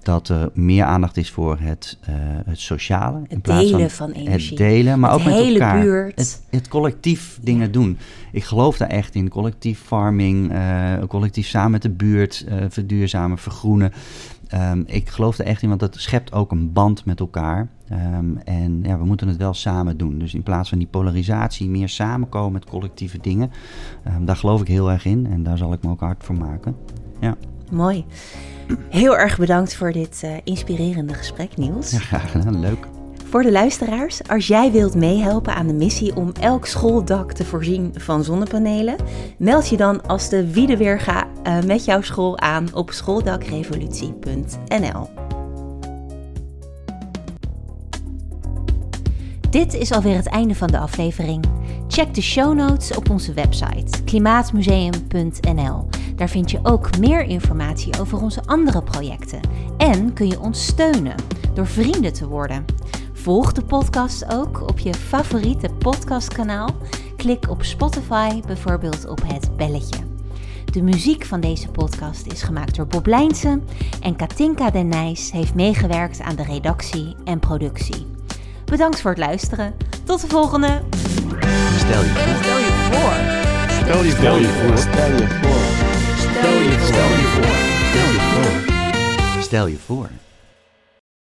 Dat 0.03 0.29
er 0.29 0.49
meer 0.53 0.83
aandacht 0.83 1.17
is 1.17 1.31
voor 1.31 1.57
het, 1.59 1.97
uh, 2.09 2.15
het 2.45 2.59
sociale. 2.59 3.19
Het 3.21 3.31
in 3.31 3.41
plaats 3.41 3.71
delen 3.71 3.89
van, 3.89 4.09
van 4.09 4.17
energie. 4.17 4.49
Het 4.49 4.57
delen, 4.57 4.99
maar 4.99 5.11
het 5.11 5.19
ook 5.19 5.25
met 5.25 5.35
elkaar. 5.35 5.81
Buurt. 5.81 6.19
Het, 6.19 6.41
het 6.49 6.67
collectief 6.67 7.39
dingen 7.41 7.65
ja. 7.65 7.71
doen. 7.71 7.97
Ik 8.31 8.43
geloof 8.43 8.77
daar 8.77 8.89
echt 8.89 9.15
in. 9.15 9.29
Collectief 9.29 9.79
farming, 9.79 10.51
uh, 10.51 10.93
collectief 11.07 11.47
samen 11.47 11.71
met 11.71 11.81
de 11.81 11.89
buurt, 11.89 12.45
uh, 12.47 12.55
verduurzamen, 12.69 13.37
vergroenen. 13.37 13.91
Um, 14.53 14.83
ik 14.87 15.09
geloof 15.09 15.37
er 15.37 15.45
echt 15.45 15.61
in, 15.61 15.67
want 15.67 15.79
dat 15.79 15.95
schept 15.97 16.31
ook 16.33 16.51
een 16.51 16.73
band 16.73 17.05
met 17.05 17.19
elkaar. 17.19 17.67
Um, 17.91 18.37
en 18.37 18.79
ja, 18.83 18.97
we 18.97 19.05
moeten 19.05 19.27
het 19.27 19.37
wel 19.37 19.53
samen 19.53 19.97
doen. 19.97 20.19
Dus 20.19 20.33
in 20.33 20.43
plaats 20.43 20.69
van 20.69 20.77
die 20.77 20.87
polarisatie, 20.87 21.69
meer 21.69 21.89
samenkomen 21.89 22.51
met 22.51 22.65
collectieve 22.65 23.17
dingen. 23.21 23.51
Um, 24.07 24.25
daar 24.25 24.35
geloof 24.35 24.61
ik 24.61 24.67
heel 24.67 24.91
erg 24.91 25.05
in 25.05 25.27
en 25.31 25.43
daar 25.43 25.57
zal 25.57 25.73
ik 25.73 25.83
me 25.83 25.89
ook 25.89 25.99
hard 25.99 26.23
voor 26.23 26.37
maken. 26.37 26.75
Ja. 27.19 27.35
Mooi. 27.71 28.05
Heel 28.89 29.17
erg 29.17 29.37
bedankt 29.37 29.75
voor 29.75 29.91
dit 29.91 30.21
uh, 30.25 30.31
inspirerende 30.43 31.13
gesprek, 31.13 31.57
Niels. 31.57 31.91
Ja, 31.91 31.99
graag 31.99 32.31
gedaan. 32.31 32.59
Leuk. 32.59 32.87
Voor 33.29 33.43
de 33.43 33.51
luisteraars, 33.51 34.27
als 34.27 34.47
jij 34.47 34.71
wilt 34.71 34.95
meehelpen 34.95 35.55
aan 35.55 35.67
de 35.67 35.73
missie 35.73 36.15
om 36.15 36.31
elk 36.39 36.65
schooldak 36.65 37.31
te 37.31 37.45
voorzien 37.45 37.93
van 37.97 38.23
zonnepanelen, 38.23 38.95
meld 39.37 39.69
je 39.69 39.77
dan 39.77 40.07
als 40.07 40.29
de 40.29 40.51
Wiedeweerga 40.51 41.27
uh, 41.47 41.61
met 41.61 41.85
jouw 41.85 42.01
school 42.01 42.39
aan 42.39 42.67
op 42.73 42.91
schooldakrevolutie.nl. 42.91 45.22
Dit 49.53 49.73
is 49.73 49.91
alweer 49.91 50.15
het 50.15 50.27
einde 50.27 50.55
van 50.55 50.67
de 50.67 50.77
aflevering. 50.77 51.45
Check 51.87 52.13
de 52.13 52.21
show 52.21 52.53
notes 52.55 52.95
op 52.97 53.09
onze 53.09 53.33
website 53.33 54.03
klimaatmuseum.nl. 54.03 55.87
Daar 56.15 56.29
vind 56.29 56.51
je 56.51 56.59
ook 56.63 56.97
meer 56.99 57.23
informatie 57.23 57.99
over 57.99 58.21
onze 58.21 58.41
andere 58.45 58.83
projecten. 58.83 59.39
En 59.77 60.13
kun 60.13 60.27
je 60.27 60.39
ons 60.39 60.65
steunen 60.65 61.15
door 61.53 61.67
vrienden 61.67 62.13
te 62.13 62.27
worden. 62.27 62.65
Volg 63.13 63.51
de 63.51 63.63
podcast 63.63 64.33
ook 64.33 64.69
op 64.69 64.79
je 64.79 64.93
favoriete 64.93 65.69
podcastkanaal. 65.79 66.69
Klik 67.17 67.49
op 67.49 67.63
Spotify 67.63 68.41
bijvoorbeeld 68.45 69.07
op 69.07 69.21
het 69.25 69.57
belletje. 69.57 69.99
De 70.71 70.81
muziek 70.81 71.25
van 71.25 71.39
deze 71.39 71.69
podcast 71.69 72.25
is 72.25 72.43
gemaakt 72.43 72.75
door 72.75 72.87
Bob 72.87 73.05
Lijnsen 73.05 73.63
en 74.01 74.15
Katinka 74.15 74.69
Den 74.69 74.87
Nijs 74.87 75.31
heeft 75.31 75.55
meegewerkt 75.55 76.21
aan 76.21 76.35
de 76.35 76.43
redactie 76.43 77.15
en 77.23 77.39
productie. 77.39 78.12
Bedankt 78.73 79.01
voor 79.01 79.09
het 79.09 79.19
luisteren. 79.19 79.73
Tot 80.03 80.21
de 80.21 80.27
volgende. 80.27 80.81
Stel 81.77 82.01
je 82.03 82.09
voor. 82.09 82.43
Stel 82.43 82.57
je 82.57 82.71
voor. 82.91 83.13
Stel 83.83 84.03
je 84.03 84.11
Stel 84.11 84.37
je 84.37 84.47
voor. 84.47 84.77
Stel 84.77 85.09
je 85.09 85.27
voor. 85.27 85.61
Stel 86.17 86.59
je 86.59 86.77
voor. 86.79 86.85
Stel 86.85 87.09
je 87.09 87.27
voor. 87.33 87.53
Stel 87.91 88.07
je 88.11 88.19
voor. 89.33 89.41
Stel 89.41 89.67
je 89.67 89.77
voor. 89.77 90.22